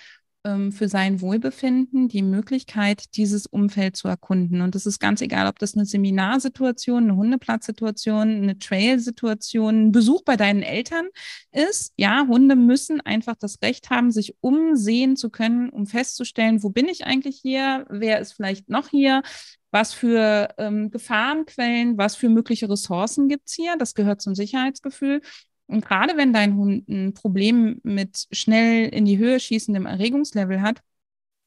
[0.70, 4.62] für sein Wohlbefinden die Möglichkeit, dieses Umfeld zu erkunden.
[4.62, 10.22] Und es ist ganz egal, ob das eine Seminarsituation, eine Hundeplatzsituation, eine Trail-Situation, ein Besuch
[10.24, 11.08] bei deinen Eltern
[11.50, 11.92] ist.
[11.96, 16.86] Ja, Hunde müssen einfach das Recht haben, sich umsehen zu können, um festzustellen, wo bin
[16.86, 19.22] ich eigentlich hier, wer ist vielleicht noch hier,
[19.70, 23.76] was für ähm, Gefahrenquellen, was für mögliche Ressourcen gibt es hier.
[23.76, 25.20] Das gehört zum Sicherheitsgefühl.
[25.68, 30.82] Und gerade wenn dein Hund ein Problem mit schnell in die Höhe schießendem Erregungslevel hat,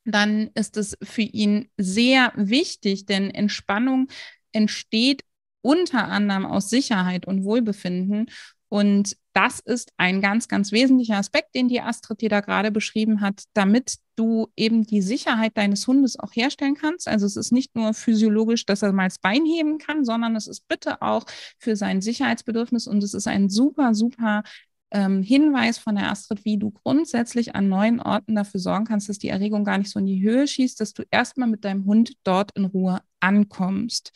[0.06, 4.08] dann ist es für ihn sehr wichtig, denn Entspannung
[4.52, 5.24] entsteht
[5.62, 8.28] unter anderem aus Sicherheit und Wohlbefinden.
[8.72, 13.20] Und das ist ein ganz, ganz wesentlicher Aspekt, den die Astrid dir da gerade beschrieben
[13.20, 17.10] hat, damit du eben die Sicherheit deines Hundes auch herstellen kannst.
[17.10, 20.48] Also es ist nicht nur physiologisch, dass er mal das Bein heben kann, sondern es
[20.48, 21.26] ist bitte auch
[21.60, 24.44] für sein Sicherheitsbedürfnis und es ist ein super, super
[24.92, 29.18] ähm, Hinweis von der Astrid, wie du grundsätzlich an neuen Orten dafür sorgen kannst, dass
[29.20, 32.14] die Erregung gar nicht so in die Höhe schießt, dass du erstmal mit deinem Hund
[32.24, 34.14] dort in Ruhe ankommst.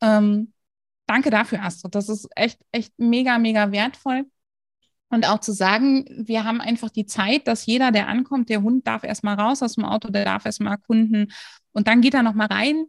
[0.00, 0.52] Ähm,
[1.06, 1.94] danke dafür, Astrid.
[1.94, 4.26] Das ist echt, echt mega, mega wertvoll.
[5.08, 8.86] Und auch zu sagen, wir haben einfach die Zeit, dass jeder, der ankommt, der Hund
[8.86, 11.32] darf erstmal raus aus dem Auto, der darf erstmal erkunden
[11.72, 12.86] und dann geht er nochmal rein.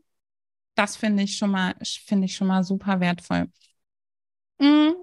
[0.76, 3.52] Das finde ich schon mal, finde ich schon mal super wertvoll.
[4.60, 4.96] Mhm.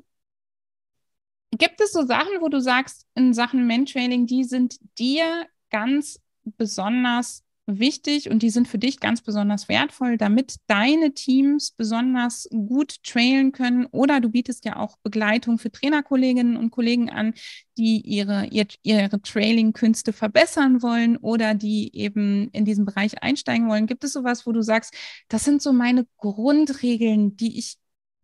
[1.52, 7.43] Gibt es so Sachen, wo du sagst, in Sachen Mentrailing, die sind dir ganz besonders
[7.66, 13.52] wichtig und die sind für dich ganz besonders wertvoll, damit deine Teams besonders gut trailen
[13.52, 13.86] können.
[13.86, 17.34] Oder du bietest ja auch Begleitung für Trainerkolleginnen und Kollegen an,
[17.78, 23.86] die ihre, ihre, ihre Trailing-Künste verbessern wollen oder die eben in diesen Bereich einsteigen wollen.
[23.86, 24.94] Gibt es sowas, wo du sagst,
[25.28, 27.76] das sind so meine Grundregeln, die ich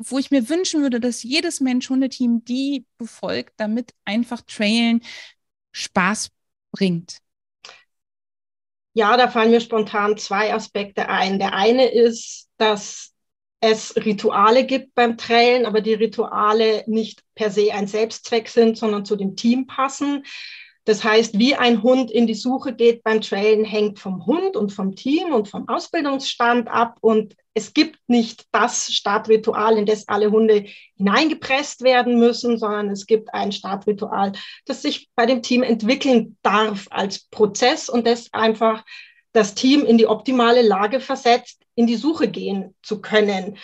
[0.03, 5.03] wo ich mir wünschen würde, dass jedes Mensch-Hundeteam die befolgt, damit einfach Trailen
[5.73, 6.31] Spaß
[6.73, 7.21] bringt?
[8.93, 11.39] Ja, da fallen mir spontan zwei Aspekte ein.
[11.39, 13.15] Der eine ist, dass
[13.61, 19.05] es Rituale gibt beim Trailen, aber die Rituale nicht per se ein Selbstzweck sind, sondern
[19.05, 20.25] zu dem Team passen.
[20.85, 24.73] Das heißt, wie ein Hund in die Suche geht beim Trailen, hängt vom Hund und
[24.73, 26.97] vom Team und vom Ausbildungsstand ab.
[27.01, 30.67] Und es gibt nicht das Startritual, in das alle Hunde
[30.97, 34.33] hineingepresst werden müssen, sondern es gibt ein Startritual,
[34.65, 38.85] das sich bei dem Team entwickeln darf als Prozess und das einfach
[39.33, 43.59] das Team in die optimale Lage versetzt, in die Suche gehen zu können.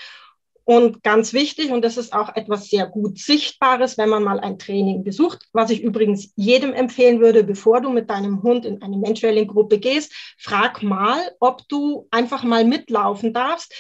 [0.69, 4.59] Und ganz wichtig, und das ist auch etwas sehr gut Sichtbares, wenn man mal ein
[4.59, 8.97] Training besucht, was ich übrigens jedem empfehlen würde, bevor du mit deinem Hund in eine
[8.97, 13.73] Menschwelling-Gruppe gehst, frag mal, ob du einfach mal mitlaufen darfst,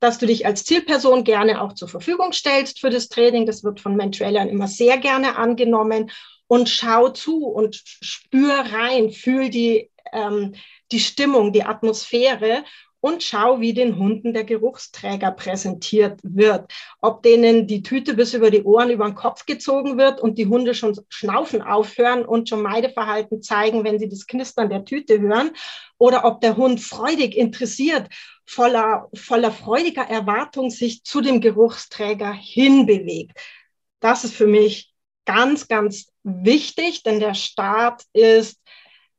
[0.00, 3.46] dass du dich als Zielperson gerne auch zur Verfügung stellst für das Training.
[3.46, 6.10] Das wird von Menschwellern immer sehr gerne angenommen.
[6.48, 10.56] Und schau zu und spür rein, fühl die, ähm,
[10.90, 12.64] die Stimmung, die Atmosphäre
[13.04, 16.72] und schau, wie den Hunden der Geruchsträger präsentiert wird.
[17.02, 20.46] Ob denen die Tüte bis über die Ohren, über den Kopf gezogen wird und die
[20.46, 25.50] Hunde schon schnaufen aufhören und schon Meideverhalten zeigen, wenn sie das Knistern der Tüte hören.
[25.98, 28.08] Oder ob der Hund freudig interessiert,
[28.46, 33.38] voller, voller freudiger Erwartung sich zu dem Geruchsträger hinbewegt.
[34.00, 34.94] Das ist für mich
[35.26, 38.58] ganz, ganz wichtig, denn der Start ist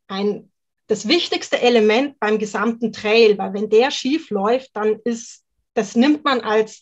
[0.08, 0.52] ein
[0.88, 5.44] das wichtigste Element beim gesamten Trail, weil wenn der schief läuft, dann ist,
[5.74, 6.80] das nimmt man als,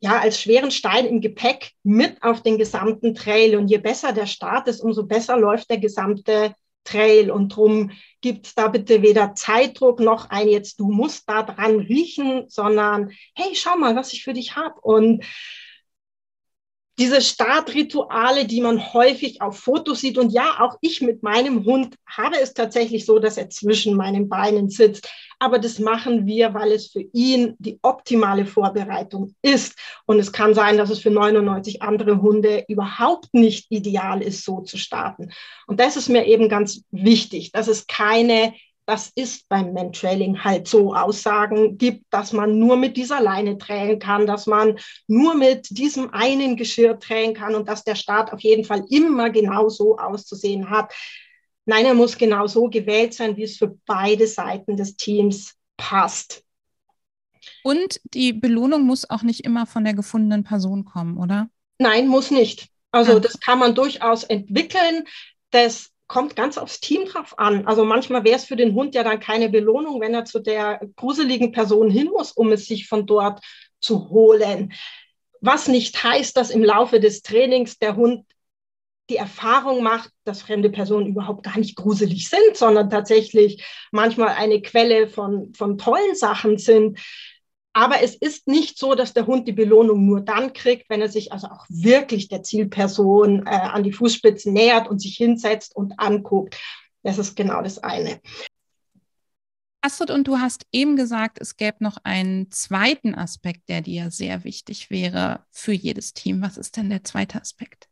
[0.00, 3.56] ja, als schweren Stein im Gepäck mit auf den gesamten Trail.
[3.56, 8.46] Und je besser der Start ist, umso besser läuft der gesamte Trail und drum gibt
[8.46, 13.54] es da bitte weder Zeitdruck noch ein jetzt du musst da dran riechen, sondern hey,
[13.54, 15.24] schau mal, was ich für dich habe und
[16.98, 20.16] diese Startrituale, die man häufig auf Fotos sieht.
[20.16, 24.28] Und ja, auch ich mit meinem Hund habe es tatsächlich so, dass er zwischen meinen
[24.28, 25.08] Beinen sitzt.
[25.40, 29.76] Aber das machen wir, weil es für ihn die optimale Vorbereitung ist.
[30.06, 34.60] Und es kann sein, dass es für 99 andere Hunde überhaupt nicht ideal ist, so
[34.60, 35.32] zu starten.
[35.66, 38.54] Und das ist mir eben ganz wichtig, dass es keine
[38.86, 43.98] das ist beim Mantrailing halt so Aussagen gibt, dass man nur mit dieser Leine tränen
[43.98, 48.40] kann, dass man nur mit diesem einen Geschirr tränen kann und dass der Start auf
[48.40, 50.92] jeden Fall immer genau so auszusehen hat.
[51.64, 56.42] Nein, er muss genau so gewählt sein, wie es für beide Seiten des Teams passt.
[57.62, 61.48] Und die Belohnung muss auch nicht immer von der gefundenen Person kommen, oder?
[61.78, 62.68] Nein, muss nicht.
[62.90, 63.20] Also ah.
[63.20, 65.04] das kann man durchaus entwickeln.
[65.50, 67.66] Das kommt ganz aufs Team drauf an.
[67.66, 70.80] Also manchmal wäre es für den Hund ja dann keine Belohnung, wenn er zu der
[70.94, 73.40] gruseligen Person hin muss, um es sich von dort
[73.80, 74.72] zu holen.
[75.40, 78.26] Was nicht heißt, dass im Laufe des Trainings der Hund
[79.10, 84.62] die Erfahrung macht, dass fremde Personen überhaupt gar nicht gruselig sind, sondern tatsächlich manchmal eine
[84.62, 87.00] Quelle von, von tollen Sachen sind.
[87.76, 91.08] Aber es ist nicht so, dass der Hund die Belohnung nur dann kriegt, wenn er
[91.08, 95.98] sich also auch wirklich der Zielperson äh, an die Fußspitzen nähert und sich hinsetzt und
[95.98, 96.56] anguckt.
[97.02, 98.20] Das ist genau das eine.
[99.80, 104.44] Astrid, und du hast eben gesagt, es gäbe noch einen zweiten Aspekt, der dir sehr
[104.44, 106.42] wichtig wäre für jedes Team.
[106.42, 107.88] Was ist denn der zweite Aspekt?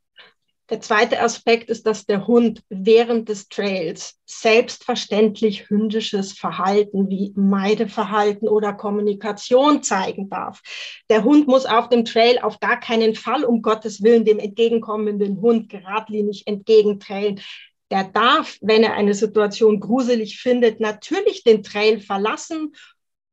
[0.73, 8.49] Der zweite Aspekt ist, dass der Hund während des Trails selbstverständlich hündisches Verhalten wie Meideverhalten
[8.49, 10.63] oder Kommunikation zeigen darf.
[11.11, 15.43] Der Hund muss auf dem Trail auf gar keinen Fall um Gottes Willen dem entgegenkommenden
[15.43, 17.43] Hund geradlinig entgegentrailen.
[17.91, 22.73] Der darf, wenn er eine Situation gruselig findet, natürlich den Trail verlassen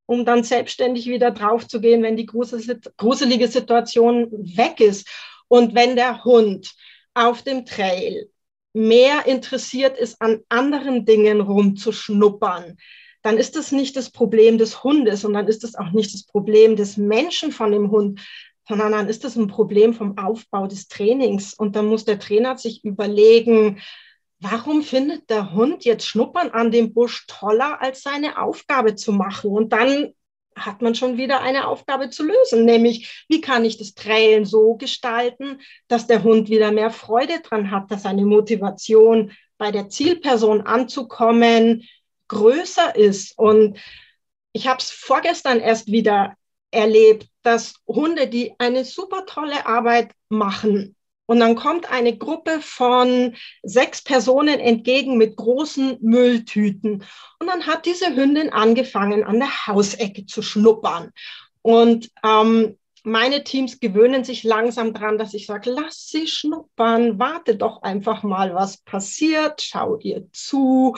[0.05, 5.07] um dann selbstständig wieder draufzugehen, wenn die gruselige Situation weg ist.
[5.47, 6.73] Und wenn der Hund
[7.13, 8.29] auf dem Trail
[8.73, 12.77] mehr interessiert ist, an anderen Dingen rumzuschnuppern,
[13.21, 16.23] dann ist das nicht das Problem des Hundes und dann ist das auch nicht das
[16.23, 18.21] Problem des Menschen von dem Hund,
[18.67, 21.53] sondern dann ist das ein Problem vom Aufbau des Trainings.
[21.53, 23.81] Und dann muss der Trainer sich überlegen,
[24.39, 29.51] warum findet der Hund jetzt Schnuppern an dem Busch toller, als seine Aufgabe zu machen?
[29.51, 30.13] Und dann
[30.65, 34.75] hat man schon wieder eine Aufgabe zu lösen, nämlich wie kann ich das Trailen so
[34.75, 40.61] gestalten, dass der Hund wieder mehr Freude dran hat, dass seine Motivation bei der Zielperson
[40.61, 41.87] anzukommen
[42.27, 43.37] größer ist.
[43.37, 43.77] Und
[44.53, 46.35] ich habe es vorgestern erst wieder
[46.71, 50.95] erlebt, dass Hunde, die eine super tolle Arbeit machen,
[51.29, 57.03] und dann kommt eine Gruppe von sechs Personen entgegen mit großen Mülltüten.
[57.37, 61.11] Und dann hat diese Hündin angefangen, an der Hausecke zu schnuppern.
[61.61, 67.55] Und ähm, meine Teams gewöhnen sich langsam dran, dass ich sage, lass sie schnuppern, warte
[67.55, 70.95] doch einfach mal, was passiert, schau ihr zu.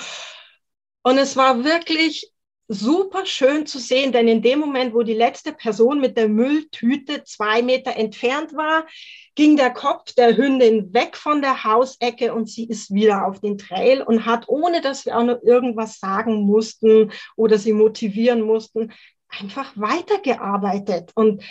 [1.04, 2.31] Und es war wirklich
[2.74, 7.24] super schön zu sehen, denn in dem Moment, wo die letzte Person mit der Mülltüte
[7.26, 8.88] zwei Meter entfernt war,
[9.36, 13.58] ging der Kopf der Hündin weg von der Hausecke und sie ist wieder auf den
[13.58, 18.94] Trail und hat, ohne dass wir auch noch irgendwas sagen mussten oder sie motivieren mussten,
[19.28, 21.12] einfach weitergearbeitet.
[21.16, 21.44] Und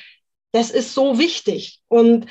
[0.52, 1.80] das ist so wichtig.
[1.88, 2.26] Und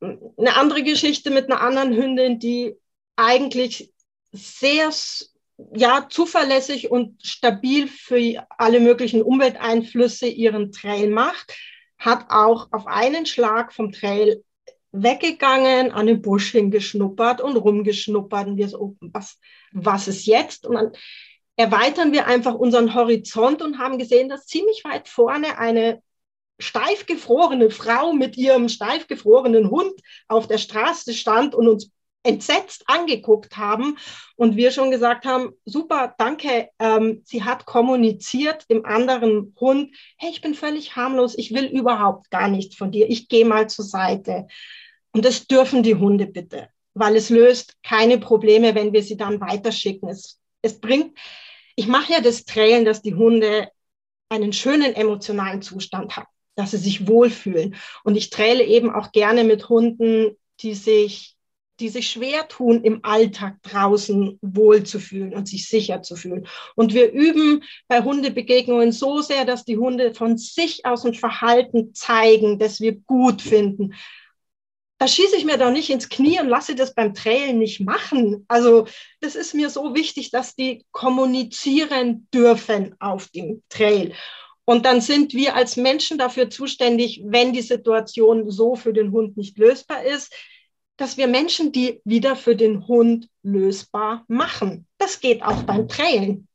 [0.00, 2.74] eine andere Geschichte mit einer anderen Hündin, die
[3.16, 3.92] eigentlich
[4.32, 4.90] sehr
[5.74, 11.56] ja, zuverlässig und stabil für alle möglichen Umwelteinflüsse ihren Trail macht,
[11.98, 14.42] hat auch auf einen Schlag vom Trail
[14.92, 18.46] weggegangen, an den Busch hingeschnuppert und rumgeschnuppert.
[18.46, 19.38] Und wir so, was,
[19.72, 20.66] was ist jetzt?
[20.66, 20.92] Und dann
[21.56, 26.02] erweitern wir einfach unseren Horizont und haben gesehen, dass ziemlich weit vorne eine
[26.58, 29.92] steif gefrorene Frau mit ihrem steif gefrorenen Hund
[30.28, 31.90] auf der Straße stand und uns
[32.24, 33.98] entsetzt angeguckt haben
[34.36, 40.30] und wir schon gesagt haben, super, danke, ähm, sie hat kommuniziert dem anderen Hund, hey,
[40.30, 43.84] ich bin völlig harmlos, ich will überhaupt gar nichts von dir, ich gehe mal zur
[43.84, 44.48] Seite.
[45.12, 49.40] Und das dürfen die Hunde bitte, weil es löst keine Probleme, wenn wir sie dann
[49.40, 50.08] weiterschicken.
[50.08, 51.16] Es, es bringt,
[51.76, 53.68] ich mache ja das Trailen, dass die Hunde
[54.30, 57.76] einen schönen emotionalen Zustand haben, dass sie sich wohlfühlen.
[58.02, 61.33] Und ich träle eben auch gerne mit Hunden, die sich
[61.80, 66.46] die sich schwer tun, im Alltag draußen wohl zu fühlen und sich sicher zu fühlen.
[66.76, 71.94] Und wir üben bei Hundebegegnungen so sehr, dass die Hunde von sich aus ein Verhalten
[71.94, 73.94] zeigen, das wir gut finden.
[74.98, 78.44] da schieße ich mir doch nicht ins Knie und lasse das beim Trailen nicht machen.
[78.48, 78.86] Also
[79.20, 84.14] das ist mir so wichtig, dass die kommunizieren dürfen auf dem Trail.
[84.64, 89.36] Und dann sind wir als Menschen dafür zuständig, wenn die Situation so für den Hund
[89.36, 90.32] nicht lösbar ist,
[90.96, 94.86] dass wir Menschen die wieder für den Hund lösbar machen.
[94.98, 96.48] Das geht auch beim Trailen.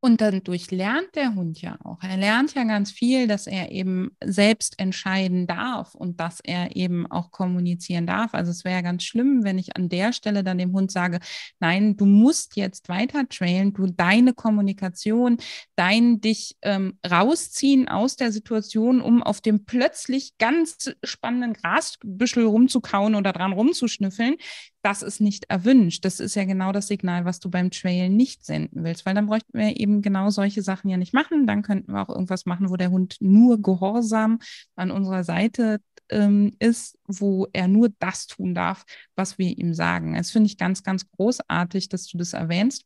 [0.00, 1.98] Und dann durchlernt der Hund ja auch.
[2.04, 7.10] Er lernt ja ganz viel, dass er eben selbst entscheiden darf und dass er eben
[7.10, 8.32] auch kommunizieren darf.
[8.32, 11.18] Also es wäre ja ganz schlimm, wenn ich an der Stelle dann dem Hund sage,
[11.58, 15.38] nein, du musst jetzt weiter trailen, du deine Kommunikation,
[15.74, 23.16] dein dich ähm, rausziehen aus der Situation, um auf dem plötzlich ganz spannenden Grasbüschel rumzukauen
[23.16, 24.36] oder dran rumzuschnüffeln
[24.82, 26.04] das ist nicht erwünscht.
[26.04, 29.26] Das ist ja genau das Signal, was du beim Trail nicht senden willst, weil dann
[29.26, 31.46] bräuchten wir eben genau solche Sachen ja nicht machen.
[31.46, 34.38] Dann könnten wir auch irgendwas machen, wo der Hund nur gehorsam
[34.76, 38.84] an unserer Seite ähm, ist, wo er nur das tun darf,
[39.16, 40.14] was wir ihm sagen.
[40.14, 42.84] Das finde ich ganz, ganz großartig, dass du das erwähnst.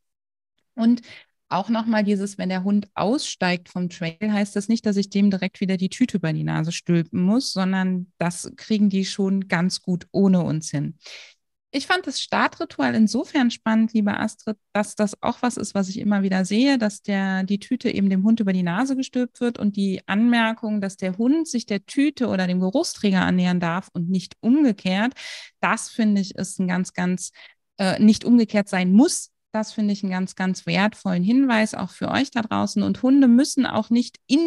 [0.74, 1.02] Und
[1.48, 5.30] auch nochmal dieses, wenn der Hund aussteigt vom Trail, heißt das nicht, dass ich dem
[5.30, 9.82] direkt wieder die Tüte über die Nase stülpen muss, sondern das kriegen die schon ganz
[9.82, 10.96] gut ohne uns hin.
[11.74, 15.98] Ich fand das Startritual insofern spannend, liebe Astrid, dass das auch was ist, was ich
[15.98, 19.58] immer wieder sehe, dass der, die Tüte eben dem Hund über die Nase gestülpt wird
[19.58, 24.10] und die Anmerkung, dass der Hund sich der Tüte oder dem Geruchsträger annähern darf und
[24.10, 25.14] nicht umgekehrt,
[25.60, 27.32] das finde ich ist ein ganz, ganz,
[27.78, 29.30] äh, nicht umgekehrt sein muss.
[29.52, 32.82] Das finde ich einen ganz, ganz wertvollen Hinweis auch für euch da draußen.
[32.82, 34.40] Und Hunde müssen auch nicht in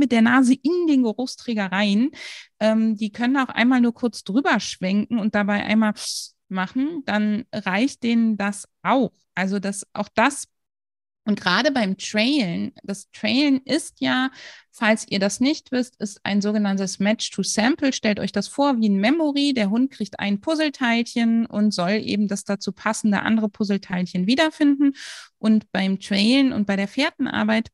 [0.00, 2.10] mit der Nase in den Geruchsträger rein.
[2.58, 5.92] Ähm, die können auch einmal nur kurz drüber schwenken und dabei einmal
[6.50, 9.12] machen, dann reicht denen das auch.
[9.34, 10.48] Also das, auch das
[11.26, 14.30] und gerade beim Trailen, das Trailen ist ja,
[14.72, 17.92] falls ihr das nicht wisst, ist ein sogenanntes Match to Sample.
[17.92, 19.52] Stellt euch das vor wie ein Memory.
[19.52, 24.94] Der Hund kriegt ein Puzzleteilchen und soll eben das dazu passende andere Puzzleteilchen wiederfinden.
[25.38, 27.68] Und beim Trailen und bei der Fährtenarbeit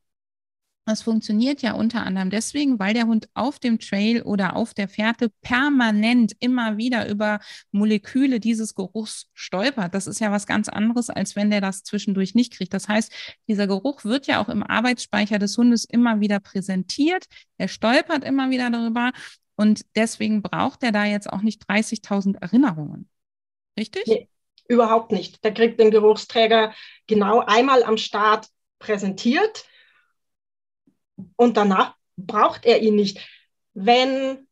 [0.87, 4.89] das funktioniert ja unter anderem deswegen, weil der Hund auf dem Trail oder auf der
[4.89, 7.41] Fährte permanent immer wieder über
[7.73, 9.95] Moleküle dieses Geruchs stolpert.
[9.95, 12.73] Das ist ja was ganz anderes, als wenn der das zwischendurch nicht kriegt.
[12.73, 13.13] Das heißt,
[13.49, 17.27] dieser Geruch wird ja auch im Arbeitsspeicher des Hundes immer wieder präsentiert.
[17.59, 19.11] Er stolpert immer wieder darüber.
[19.57, 23.09] Und deswegen braucht er da jetzt auch nicht 30.000 Erinnerungen.
[23.77, 24.05] Richtig?
[24.07, 24.29] Nee,
[24.69, 25.43] überhaupt nicht.
[25.43, 26.73] Der kriegt den Geruchsträger
[27.09, 28.47] genau einmal am Start
[28.79, 29.65] präsentiert
[31.37, 33.21] und danach braucht er ihn nicht.
[33.75, 34.47] Wenn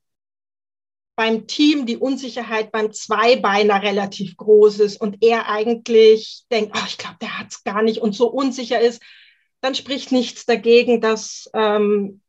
[1.16, 6.98] beim Team die Unsicherheit beim Zweibeiner relativ groß ist und er eigentlich denkt, oh, ich
[6.98, 9.00] glaube, der hat es gar nicht und so unsicher ist,
[9.60, 12.20] dann spricht nichts dagegen, dass ähm,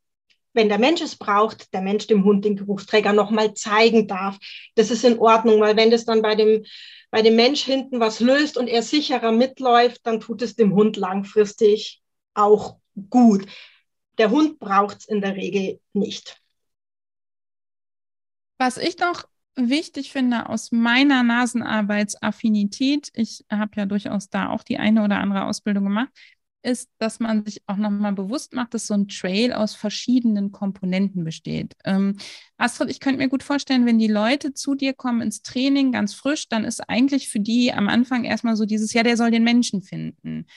[0.53, 4.37] wenn der Mensch es braucht, der Mensch dem Hund den Geruchsträger nochmal zeigen darf.
[4.75, 6.63] Das ist in Ordnung, weil wenn das dann bei dem,
[7.11, 10.95] bei dem Mensch hinten was löst und er sicherer mitläuft, dann tut es dem Hund
[10.95, 12.01] langfristig
[12.33, 12.77] auch
[13.09, 13.45] gut.
[14.17, 16.41] Der Hund braucht es in der Regel nicht.
[18.57, 24.77] Was ich noch wichtig finde aus meiner Nasenarbeitsaffinität, ich habe ja durchaus da auch die
[24.77, 26.09] eine oder andere Ausbildung gemacht,
[26.65, 31.23] ist, dass man sich auch nochmal bewusst macht, dass so ein Trail aus verschiedenen Komponenten
[31.23, 31.73] besteht.
[31.85, 32.17] Ähm,
[32.57, 36.15] Astrid, ich könnte mir gut vorstellen, wenn die Leute zu dir kommen ins Training ganz
[36.15, 39.43] frisch, dann ist eigentlich für die am Anfang erstmal so dieses, ja, der soll den
[39.43, 40.47] Menschen finden.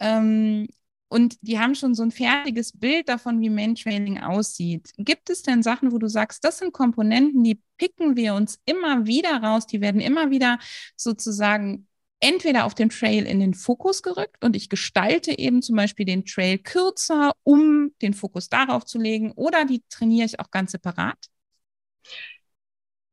[0.00, 0.68] Ähm,
[1.08, 4.90] und die haben schon so ein fertiges Bild davon, wie Mantrailing aussieht.
[4.98, 9.06] Gibt es denn Sachen, wo du sagst, das sind Komponenten, die picken wir uns immer
[9.06, 10.58] wieder raus, die werden immer wieder
[10.96, 11.86] sozusagen
[12.20, 16.24] entweder auf dem Trail in den Fokus gerückt und ich gestalte eben zum Beispiel den
[16.24, 21.18] Trail kürzer, um den Fokus darauf zu legen, oder die trainiere ich auch ganz separat?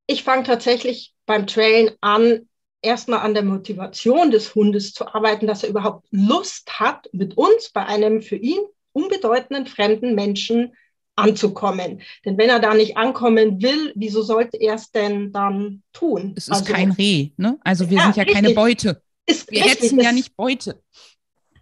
[0.07, 2.47] Ich fange tatsächlich beim Trailen an,
[2.85, 7.71] erstmal an der Motivation des Hundes zu arbeiten, dass er überhaupt Lust hat, mit uns
[7.71, 8.59] bei einem für ihn
[8.93, 10.73] unbedeutenden fremden Menschen
[11.15, 12.01] anzukommen.
[12.23, 16.33] Denn wenn er da nicht ankommen will, wieso sollte er es denn dann tun?
[16.35, 17.57] Es ist also, kein Reh, ne?
[17.63, 18.41] Also wir ja, sind ja richtig.
[18.41, 19.01] keine Beute.
[19.25, 20.81] Ist wir richtig, hetzen ja nicht Beute.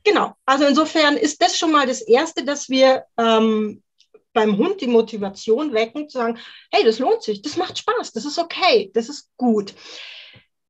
[0.03, 0.33] Genau.
[0.45, 3.81] Also insofern ist das schon mal das Erste, dass wir ähm,
[4.33, 6.39] beim Hund die Motivation wecken, zu sagen,
[6.71, 9.73] hey, das lohnt sich, das macht Spaß, das ist okay, das ist gut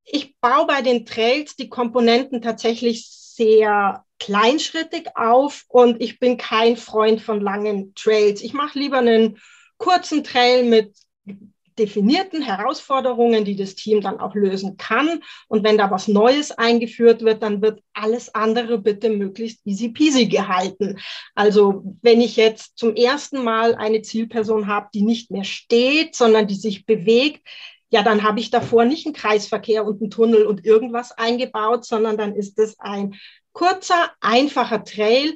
[0.06, 6.78] ich baue bei den Trails die Komponenten tatsächlich sehr kleinschrittig auf und ich bin kein
[6.78, 8.42] Freund von langen Trails.
[8.42, 9.40] Ich mache lieber einen
[9.78, 10.96] kurzen Trail mit
[11.78, 15.22] definierten Herausforderungen, die das Team dann auch lösen kann.
[15.48, 20.28] Und wenn da was Neues eingeführt wird, dann wird alles andere bitte möglichst easy peasy
[20.28, 21.00] gehalten.
[21.36, 26.48] Also wenn ich jetzt zum ersten Mal eine Zielperson habe, die nicht mehr steht, sondern
[26.48, 27.42] die sich bewegt,
[27.94, 32.18] ja, dann habe ich davor nicht einen Kreisverkehr und einen Tunnel und irgendwas eingebaut, sondern
[32.18, 33.14] dann ist es ein
[33.52, 35.36] kurzer, einfacher Trail,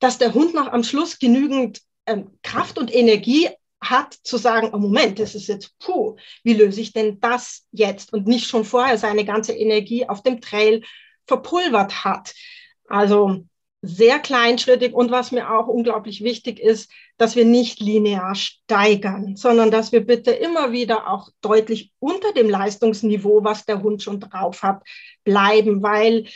[0.00, 3.50] dass der Hund noch am Schluss genügend ähm, Kraft und Energie
[3.80, 8.12] hat, zu sagen, oh Moment, das ist jetzt, puh, wie löse ich denn das jetzt?
[8.12, 10.82] Und nicht schon vorher seine ganze Energie auf dem Trail
[11.28, 12.34] verpulvert hat.
[12.88, 13.44] Also
[13.82, 19.72] sehr kleinschrittig und was mir auch unglaublich wichtig ist, dass wir nicht linear steigern, sondern
[19.72, 24.62] dass wir bitte immer wieder auch deutlich unter dem Leistungsniveau, was der Hund schon drauf
[24.62, 24.82] hat,
[25.24, 26.28] bleiben, weil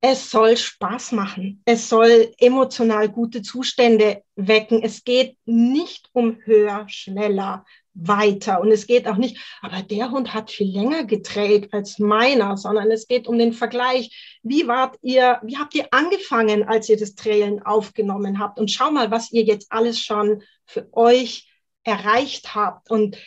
[0.00, 1.62] es soll Spaß machen.
[1.64, 4.82] Es soll emotional gute Zustände wecken.
[4.82, 7.64] Es geht nicht um höher, schneller,
[8.00, 8.60] weiter.
[8.60, 12.90] Und es geht auch nicht, aber der Hund hat viel länger getrailt als meiner, sondern
[12.90, 14.38] es geht um den Vergleich.
[14.42, 18.58] Wie wart ihr, wie habt ihr angefangen, als ihr das Trailen aufgenommen habt?
[18.58, 21.48] Und schau mal, was ihr jetzt alles schon für euch
[21.82, 22.90] erreicht habt.
[22.90, 23.18] Und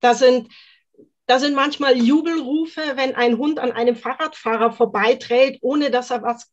[0.00, 0.48] da sind,
[1.26, 6.50] da sind manchmal Jubelrufe, wenn ein Hund an einem Fahrradfahrer vorbeiträgt, ohne dass er was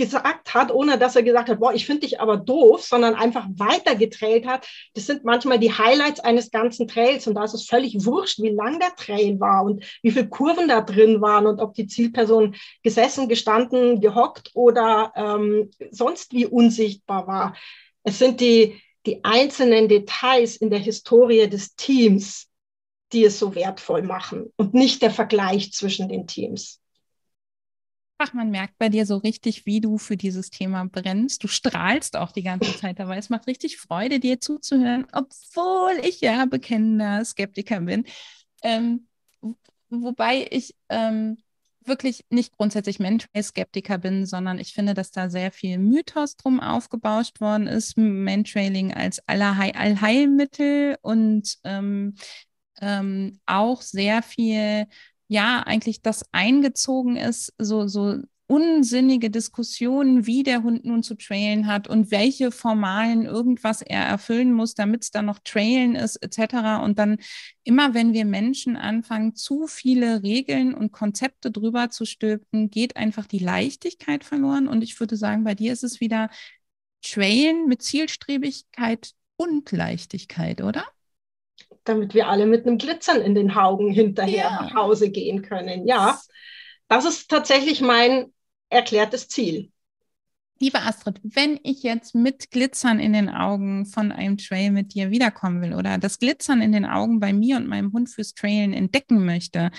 [0.00, 3.46] gesagt hat, ohne dass er gesagt hat, boah, ich finde dich aber doof, sondern einfach
[3.56, 4.66] weiter getrailt hat.
[4.94, 8.48] Das sind manchmal die Highlights eines ganzen Trails und da ist es völlig wurscht, wie
[8.48, 12.56] lang der Trail war und wie viele Kurven da drin waren und ob die Zielperson
[12.82, 17.56] gesessen, gestanden, gehockt oder ähm, sonst wie unsichtbar war.
[18.02, 22.48] Es sind die, die einzelnen Details in der Historie des Teams,
[23.12, 26.79] die es so wertvoll machen und nicht der Vergleich zwischen den Teams.
[28.22, 31.42] Ach, man merkt bei dir so richtig, wie du für dieses Thema brennst.
[31.42, 33.16] Du strahlst auch die ganze Zeit dabei.
[33.16, 38.04] Es macht richtig Freude, dir zuzuhören, obwohl ich ja bekennender Skeptiker bin.
[38.62, 39.06] Ähm,
[39.88, 41.38] wobei ich ähm,
[41.82, 47.40] wirklich nicht grundsätzlich Mentrail-Skeptiker bin, sondern ich finde, dass da sehr viel Mythos drum aufgebauscht
[47.40, 47.96] worden ist.
[47.96, 52.16] Mentrailing als Allheilmittel und ähm,
[52.82, 54.88] ähm, auch sehr viel
[55.30, 58.18] ja eigentlich das eingezogen ist, so, so
[58.48, 64.52] unsinnige Diskussionen, wie der Hund nun zu trailen hat und welche formalen irgendwas er erfüllen
[64.52, 66.82] muss, damit es dann noch trailen ist, etc.
[66.82, 67.18] Und dann
[67.62, 73.26] immer, wenn wir Menschen anfangen, zu viele Regeln und Konzepte drüber zu stülpen, geht einfach
[73.26, 74.66] die Leichtigkeit verloren.
[74.66, 76.28] Und ich würde sagen, bei dir ist es wieder
[77.02, 80.84] Trailen mit Zielstrebigkeit und Leichtigkeit, oder?
[81.84, 84.62] Damit wir alle mit einem Glitzern in den Augen hinterher ja.
[84.62, 85.86] nach Hause gehen können.
[85.86, 86.20] Ja,
[86.88, 88.32] das ist tatsächlich mein
[88.68, 89.70] erklärtes Ziel.
[90.62, 95.10] Liebe Astrid, wenn ich jetzt mit Glitzern in den Augen von einem Trail mit dir
[95.10, 98.74] wiederkommen will oder das Glitzern in den Augen bei mir und meinem Hund fürs Trailen
[98.74, 99.70] entdecken möchte,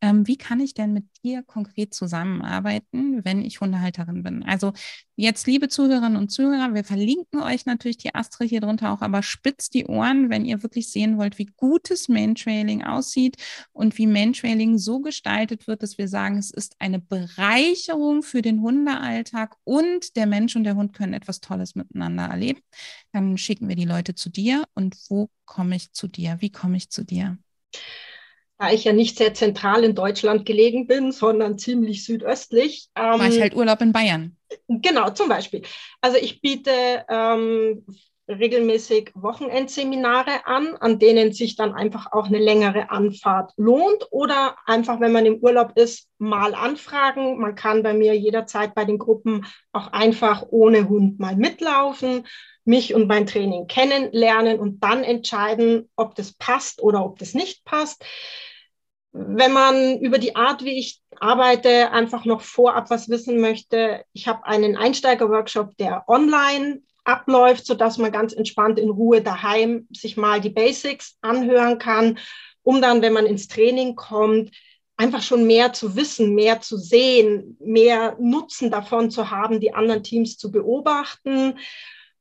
[0.00, 4.42] ähm, wie kann ich denn mit dir konkret zusammenarbeiten, wenn ich Hundehalterin bin?
[4.42, 4.72] Also
[5.16, 9.22] jetzt, liebe Zuhörerinnen und Zuhörer, wir verlinken euch natürlich die Astrid hier drunter auch, aber
[9.22, 13.36] spitzt die Ohren, wenn ihr wirklich sehen wollt, wie gutes Mantrailing aussieht
[13.72, 18.62] und wie Mantrailing so gestaltet wird, dass wir sagen, es ist eine Bereicherung für den
[18.62, 22.60] Hundealltag und der Mensch und der Hund können etwas Tolles miteinander erleben.
[23.12, 24.64] Dann schicken wir die Leute zu dir.
[24.74, 26.36] Und wo komme ich zu dir?
[26.40, 27.38] Wie komme ich zu dir?
[28.60, 32.88] Da ich ja nicht sehr zentral in Deutschland gelegen bin, sondern ziemlich südöstlich.
[32.94, 34.36] Ähm, War ich halt Urlaub in Bayern.
[34.68, 35.62] Genau, zum Beispiel.
[36.02, 36.70] Also ich biete
[37.08, 37.86] ähm,
[38.28, 45.00] regelmäßig Wochenendseminare an, an denen sich dann einfach auch eine längere Anfahrt lohnt oder einfach,
[45.00, 47.40] wenn man im Urlaub ist, mal anfragen.
[47.40, 52.26] Man kann bei mir jederzeit bei den Gruppen auch einfach ohne Hund mal mitlaufen,
[52.66, 57.64] mich und mein Training kennenlernen und dann entscheiden, ob das passt oder ob das nicht
[57.64, 58.04] passt
[59.12, 64.28] wenn man über die Art, wie ich arbeite, einfach noch vorab was wissen möchte, ich
[64.28, 70.40] habe einen Einsteiger-Workshop, der online abläuft, sodass man ganz entspannt in Ruhe daheim sich mal
[70.40, 72.18] die Basics anhören kann,
[72.62, 74.52] um dann, wenn man ins Training kommt,
[74.96, 80.02] einfach schon mehr zu wissen, mehr zu sehen, mehr Nutzen davon zu haben, die anderen
[80.04, 81.58] Teams zu beobachten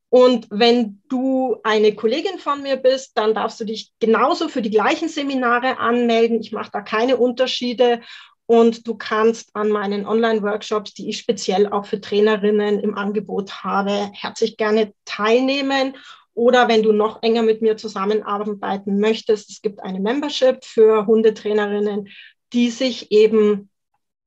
[0.10, 4.72] und wenn du eine Kollegin von mir bist, dann darfst du dich genauso für die
[4.72, 6.42] gleichen Seminare anmelden.
[6.42, 8.02] Ich mache da keine Unterschiede.
[8.48, 14.10] Und du kannst an meinen Online-Workshops, die ich speziell auch für Trainerinnen im Angebot habe,
[14.14, 15.96] herzlich gerne teilnehmen.
[16.34, 22.08] Oder wenn du noch enger mit mir zusammenarbeiten möchtest, es gibt eine Membership für Hundetrainerinnen,
[22.54, 23.70] die sich eben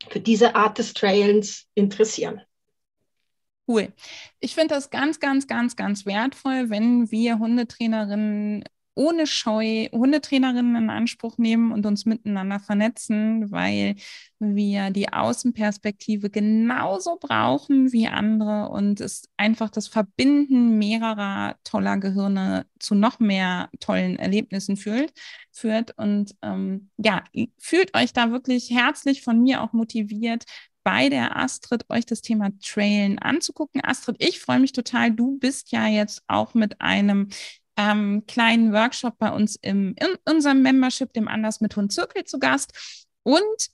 [0.08, 2.42] für diese Art des Trailens interessieren.
[3.68, 3.92] Cool.
[4.40, 10.90] Ich finde das ganz, ganz, ganz, ganz wertvoll, wenn wir Hundetrainerinnen ohne Scheu Hundetrainerinnen in
[10.90, 13.96] Anspruch nehmen und uns miteinander vernetzen, weil
[14.38, 22.66] wir die Außenperspektive genauso brauchen wie andere und es einfach das Verbinden mehrerer toller Gehirne
[22.78, 25.12] zu noch mehr tollen Erlebnissen führt.
[25.52, 25.96] führt.
[25.96, 27.24] Und ähm, ja,
[27.58, 30.44] fühlt euch da wirklich herzlich von mir auch motiviert,
[30.84, 33.82] bei der Astrid euch das Thema Trailen anzugucken.
[33.84, 35.12] Astrid, ich freue mich total.
[35.12, 37.28] Du bist ja jetzt auch mit einem
[37.76, 42.38] ähm, kleinen Workshop bei uns im, in unserem Membership, dem Anders mit Hund Zirkel, zu
[42.38, 43.06] Gast.
[43.22, 43.68] Und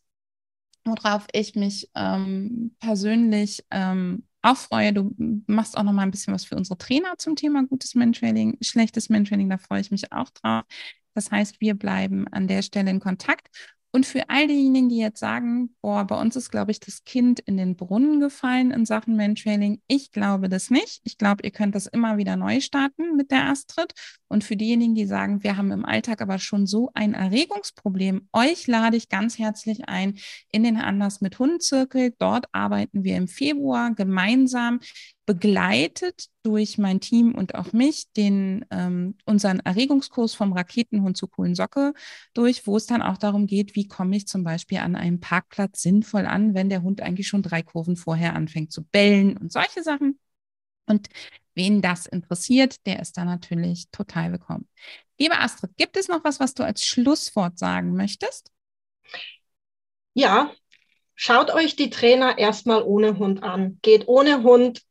[0.84, 5.14] worauf ich mich ähm, persönlich ähm, auch freue, du
[5.46, 9.08] machst auch noch mal ein bisschen was für unsere Trainer zum Thema gutes Menschwerding, schlechtes
[9.08, 10.64] Menschwerding, da freue ich mich auch drauf.
[11.14, 13.48] Das heißt, wir bleiben an der Stelle in Kontakt.
[13.90, 17.40] Und für all diejenigen, die jetzt sagen, boah, bei uns ist, glaube ich, das Kind
[17.40, 19.80] in den Brunnen gefallen in Sachen Mentrailing.
[19.86, 21.00] Ich glaube das nicht.
[21.04, 23.94] Ich glaube, ihr könnt das immer wieder neu starten mit der Astrid.
[24.28, 28.66] Und für diejenigen, die sagen, wir haben im Alltag aber schon so ein Erregungsproblem, euch
[28.66, 30.18] lade ich ganz herzlich ein
[30.52, 32.14] in den Anders mit Hundenzirkel.
[32.18, 34.80] Dort arbeiten wir im Februar gemeinsam
[35.28, 41.54] begleitet durch mein Team und auch mich den ähm, unseren Erregungskurs vom Raketenhund zur coolen
[41.54, 41.92] Socke
[42.32, 45.82] durch, wo es dann auch darum geht, wie komme ich zum Beispiel an einem Parkplatz
[45.82, 49.82] sinnvoll an, wenn der Hund eigentlich schon drei Kurven vorher anfängt zu bellen und solche
[49.82, 50.18] Sachen.
[50.86, 51.10] Und
[51.54, 54.66] wen das interessiert, der ist da natürlich total willkommen.
[55.18, 58.50] Liebe Astrid, gibt es noch was, was du als Schlusswort sagen möchtest?
[60.14, 60.54] Ja,
[61.14, 63.78] schaut euch die Trainer erstmal ohne Hund an.
[63.82, 64.87] Geht ohne Hund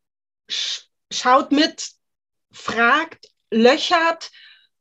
[0.50, 1.92] schaut mit,
[2.52, 4.32] fragt, löchert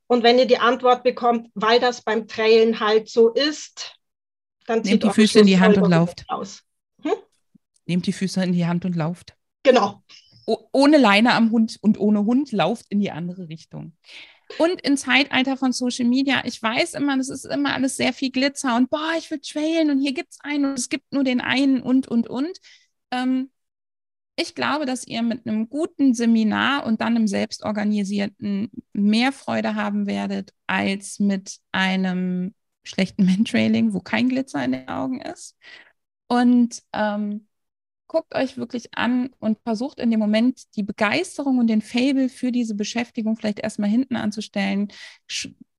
[0.06, 3.96] und wenn ihr die Antwort bekommt, weil das beim Trailen halt so ist,
[4.66, 6.24] dann zieht Nehmt die Füße in die Hand und lauft.
[6.28, 6.62] Aus.
[7.02, 7.12] Hm?
[7.86, 9.36] Nehmt die Füße in die Hand und lauft.
[9.62, 10.02] Genau.
[10.46, 13.96] O ohne Leine am Hund und ohne Hund lauft in die andere Richtung.
[14.58, 18.30] Und im Zeitalter von Social Media, ich weiß immer, das ist immer alles sehr viel
[18.30, 21.24] Glitzer und boah, ich will trailen und hier gibt es einen und es gibt nur
[21.24, 22.58] den einen und, und, und.
[23.10, 23.50] Ähm,
[24.37, 30.07] ich glaube, dass ihr mit einem guten Seminar und dann einem selbstorganisierten mehr Freude haben
[30.07, 35.57] werdet als mit einem schlechten Mentrailing, wo kein Glitzer in den Augen ist.
[36.28, 37.47] Und ähm,
[38.09, 42.53] guckt euch wirklich an und versucht in dem Moment die Begeisterung und den Fable für
[42.53, 44.89] diese Beschäftigung vielleicht erstmal hinten anzustellen.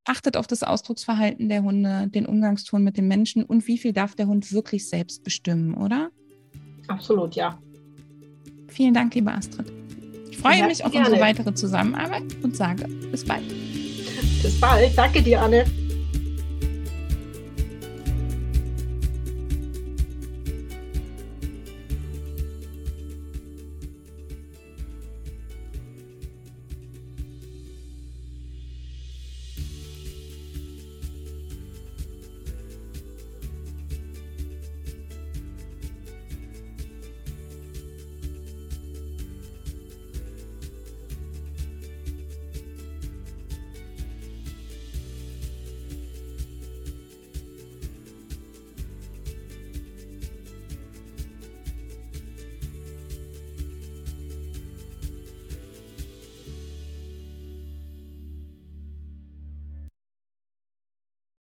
[0.04, 4.16] Achtet auf das Ausdrucksverhalten der Hunde, den Umgangston mit den Menschen und wie viel darf
[4.16, 6.10] der Hund wirklich selbst bestimmen, oder?
[6.88, 7.60] Absolut, ja.
[8.78, 9.66] Vielen Dank, liebe Astrid.
[10.30, 11.08] Ich freue ja, mich auf gerne.
[11.08, 13.42] unsere weitere Zusammenarbeit und sage bis bald.
[14.44, 14.96] Bis bald.
[14.96, 15.66] Danke dir, Anne.